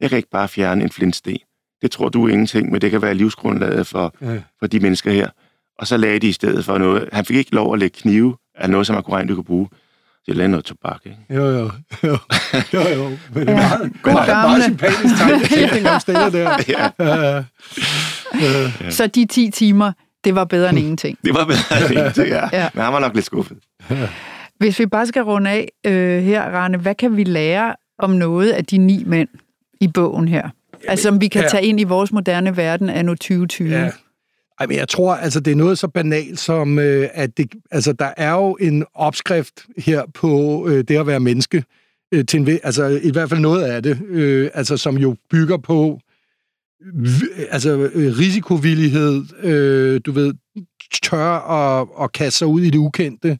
[0.00, 1.38] Jeg kan ikke bare fjerne en flintsten.
[1.82, 4.38] Det tror du ingenting, men det kan være livsgrundlaget for, Ja.
[4.58, 5.28] for de mennesker her.
[5.78, 7.08] Og så lagde de i stedet for noget.
[7.12, 9.44] Han fik ikke lov at lægge knive af noget, som man kunne regne, du kunne
[9.44, 9.68] bruge.
[10.24, 11.18] Så de lagde noget tobak, ikke?
[11.30, 11.70] Jo, jo.
[12.04, 12.18] Jo,
[12.74, 12.80] jo.
[12.88, 13.08] jo.
[13.34, 13.68] Men det er Ja.
[13.78, 15.14] meget, God meget, meget sympatisk
[15.54, 16.50] tegning, om stiller der.
[16.68, 17.44] Ja, Ja.
[18.80, 18.90] Ja.
[18.90, 19.92] Så de 10 timer,
[20.24, 21.18] det var bedre end ingenting.
[21.24, 22.48] det var bedre end ingenting, ja.
[22.52, 22.62] Ja.
[22.62, 22.68] ja.
[22.74, 23.56] Men han var nok lidt skuffet.
[24.58, 28.50] Hvis vi bare skal runde af øh, her, Rane, hvad kan vi lære om noget
[28.50, 29.28] af de ni mænd
[29.80, 30.48] i bogen her?
[30.88, 31.48] Altså, som vi kan ja.
[31.48, 33.70] tage ind i vores moderne verden anno 2020.
[33.70, 33.90] Ja.
[34.60, 37.92] Ej, men jeg tror, altså, det er noget så banalt som, øh, at det, altså,
[37.92, 41.64] der er jo en opskrift her på øh, det at være menneske,
[42.14, 45.56] øh, til en, altså i hvert fald noget af det, øh, altså, som jo bygger
[45.56, 46.00] på
[46.94, 50.34] v- altså, øh, risikovillighed, øh, du ved,
[51.02, 53.38] tør at, at kaste sig ud i det ukendte,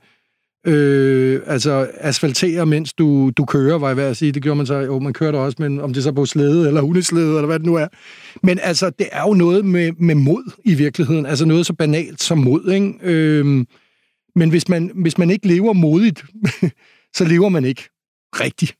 [0.66, 4.32] Øh, altså asfaltere, mens du, du kører, var jeg ved at sige.
[4.32, 6.80] Det gjorde man så, jo, man kører også, men om det så på slæde eller
[6.80, 7.88] hundeslæde, eller hvad det nu er.
[8.42, 11.26] Men altså, det er jo noget med, med mod i virkeligheden.
[11.26, 12.94] Altså noget så banalt som mod, ikke?
[13.02, 13.64] Øh,
[14.34, 16.24] men hvis man, hvis man ikke lever modigt,
[17.16, 17.88] så lever man ikke
[18.40, 18.76] rigtigt.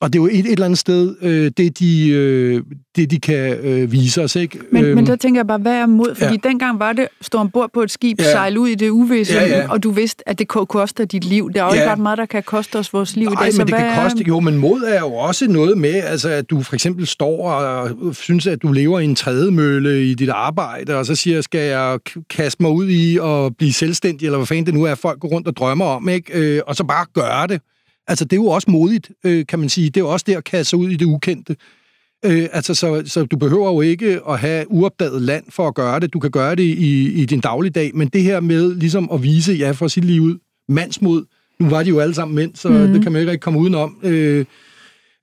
[0.00, 2.62] Og det er jo et, et eller andet sted, øh, det, de, øh,
[2.96, 4.58] det de kan øh, vise os, ikke?
[4.72, 6.14] Men, Øhm, men der tænker jeg bare, hvad er mod?
[6.14, 6.48] Fordi ja.
[6.48, 8.30] dengang var det, stå ombord på et skib, Ja.
[8.30, 11.24] sejle ud i det uvisse, Ja, ja, og du vidste, at det kunne koste dit
[11.24, 11.50] liv.
[11.54, 11.80] Der er jo Ja.
[11.80, 13.52] ikke ret meget, der kan koste os vores liv Nej, dag.
[13.52, 14.24] Så men det kan er- koste...
[14.28, 18.14] Jo, men mod er jo også noget med, altså, at du for eksempel står og
[18.14, 21.98] synes, at du lever i en trædemølle i dit arbejde, og så siger, skal jeg
[22.30, 25.28] kaste mig ud i at blive selvstændig, eller hvad fanden det nu er, folk går
[25.28, 26.32] rundt og drømmer om, ikke?
[26.56, 27.60] Øh, og så bare gøre det.
[28.08, 29.86] Altså, det er jo også modigt, øh, kan man sige.
[29.86, 31.56] Det er jo også det at kaste sig ud i det ukendte.
[32.24, 36.00] Øh, altså, så, så du behøver jo ikke at have uopdaget land for at gøre
[36.00, 36.12] det.
[36.12, 39.52] Du kan gøre det i, i din dagligdag, men det her med ligesom at vise,
[39.52, 40.38] ja, for sit liv ud,
[40.68, 41.24] mandsmod.
[41.58, 42.92] Nu var de jo alle sammen mænd, så mm.
[42.92, 43.98] det kan man jo ikke komme udenom.
[44.02, 44.44] Øh,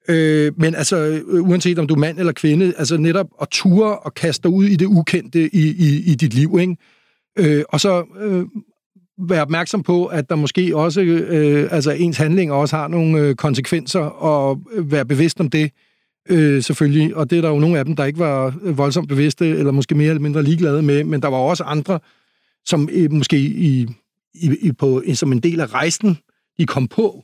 [0.09, 3.97] øh, men altså, øh, uanset om du er mand eller kvinde, altså netop at ture
[3.97, 6.77] og kaste dig ud i det ukendte i, i, i dit liv, ikke?
[7.39, 8.45] Øh, og så øh,
[9.17, 13.35] være opmærksom på, at der måske også, øh, altså ens handlinger også har nogle øh,
[13.35, 15.71] konsekvenser, og øh, være bevidst om det,
[16.29, 17.15] øh, selvfølgelig.
[17.15, 19.71] Og det er der jo nogle af dem, der ikke var øh, voldsomt bevidste, eller
[19.71, 21.99] måske mere eller mindre ligeglade med, men der var også andre,
[22.65, 23.87] som øh, måske i,
[24.33, 26.17] i, i på, øh, som en del af rejsen,
[26.57, 27.23] de kom på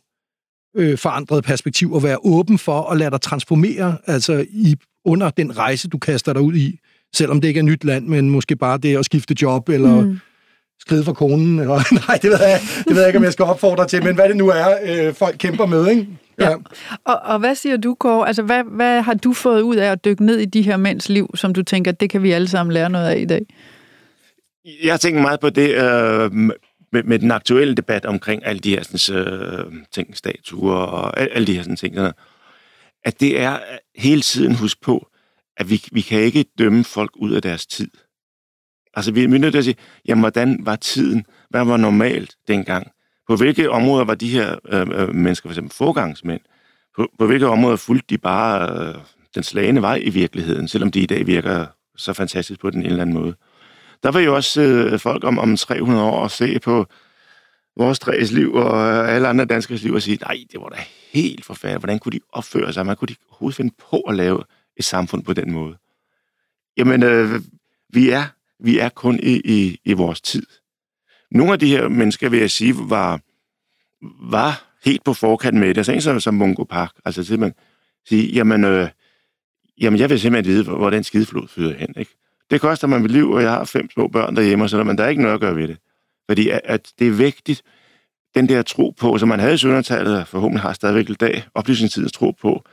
[0.75, 4.75] øh, forandret perspektiv, og være åben for at lade dig transformere altså i,
[5.05, 6.79] under den rejse, du kaster dig ud i,
[7.15, 10.19] selvom det ikke er nyt land, men måske bare det at skifte job, eller mm
[10.79, 13.45] skride fra konen, eller nej, det ved, jeg, det ved jeg ikke, om jeg skal
[13.45, 16.07] opfordre til, men hvad det nu er, øh, folk kæmper med, ikke?
[16.39, 16.55] Ja.
[17.05, 18.27] Og, og hvad siger du, Kåre?
[18.27, 21.09] Altså, hvad, hvad har du fået ud af at dykke ned i de her mænds
[21.09, 23.41] liv, som du tænker, det kan vi alle sammen lære noget af i dag?
[24.83, 28.83] Jeg tænkt meget på det øh, med, med den aktuelle debat omkring alle de her
[28.83, 31.95] sådan, øh, ting, statuer og al- alle de her sådan, ting.
[31.95, 32.13] Sådan,
[33.05, 33.59] at det er
[33.95, 35.07] hele tiden husk på,
[35.57, 37.89] at vi, vi kan ikke dømme folk ud af deres tid.
[38.99, 39.75] Altså, vi er nødt til at sige,
[40.07, 41.25] jamen, hvordan var tiden?
[41.49, 42.91] Hvad var normalt dengang?
[43.27, 46.41] På hvilke områder var de her øh, øh mennesker, for eksempel forgangsmænd?
[46.95, 48.95] På, på hvilke områder fulgte de bare øh,
[49.35, 51.65] den slagende vej i virkeligheden, selvom de i dag virker
[51.97, 53.35] så fantastisk på den en eller anden måde?
[54.03, 56.85] Der vil jo også sidde folk om, om 300 år og se på
[57.77, 60.77] vores træs liv og øh, alle andre danskers liv og sige, nej, det var da
[61.11, 61.81] helt forfærdeligt.
[61.81, 62.85] Hvordan kunne de opføre sig?
[62.85, 64.43] Man kunne de overhovedet finde på at lave
[64.77, 65.77] et samfund på den måde?
[66.77, 67.41] Jamen, øh,
[67.93, 68.23] vi, er,
[68.59, 70.45] vi er kun i, i, i vores tid.
[71.31, 73.21] Nogle af de her mennesker, vil jeg sige, var,
[74.31, 75.77] var helt på forkant med det.
[75.77, 76.91] Altså en som, som Mungo Park.
[77.05, 77.55] Altså simpelthen
[78.07, 78.89] sige, jamen, øh,
[79.81, 81.93] jamen, jeg vil simpelthen vide, hvor, den skideflod flyder hen.
[81.97, 82.15] Ikke?
[82.51, 84.97] Det koster mig mit liv, og jeg har fem små børn derhjemme, og sådan, men
[84.97, 85.77] der er ikke noget at gøre ved det.
[86.29, 87.63] Fordi at, at det er vigtigt,
[88.35, 91.43] den der tro på, som man havde i Søndertallet, og forhåbentlig har stadigvæk i dag,
[91.53, 92.63] oplysningstidens tro på,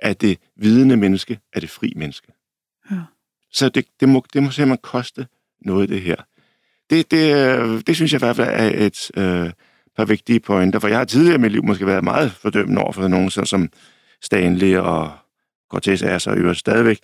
[0.00, 2.32] at det vidende menneske er det fri menneske.
[2.90, 2.96] Ja.
[3.52, 5.26] Så det, det, må, det må simpelthen koste
[5.60, 6.16] noget, det her.
[6.90, 9.52] Det, det, det synes jeg i hvert fald er et øh,
[9.96, 12.92] par vigtige pointer, for jeg har tidligere i mit liv måske været meget fordømmende over
[12.92, 13.68] for nogen, så, som
[14.22, 15.12] Stanley og
[15.70, 16.98] Cortez er så øvrigt stadigvæk,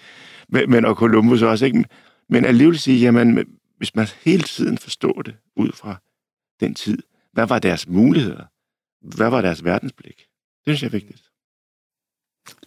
[0.49, 1.85] men, men og Columbus også, ikke?
[2.29, 5.97] Men alligevel sige, jamen, hvis man hele tiden forstår det ud fra
[6.61, 6.99] den tid,
[7.33, 8.45] hvad var deres muligheder?
[9.17, 10.17] Hvad var deres verdensblik?
[10.17, 11.23] Det synes jeg er vigtigt.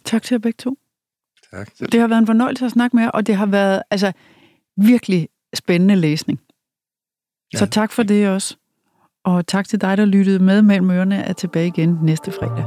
[0.04, 0.78] Tak til jer begge to.
[1.52, 1.68] Tak.
[1.92, 4.12] Det har været en fornøjelse at snakke med jer, og det har været altså
[4.76, 6.40] virkelig spændende læsning.
[7.56, 7.70] Så Ja.
[7.70, 8.56] tak for det også.
[9.24, 12.64] Og tak til dig, der lyttede med mellem ørerne, er tilbage igen næste fredag.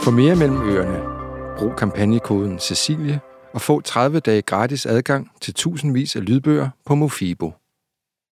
[0.00, 1.00] For mere mellem ørerne,
[1.58, 3.20] brug kampagnekoden Cecilie
[3.54, 7.52] og få 30 dage gratis adgang til tusindvis af lydbøger på Mofibo.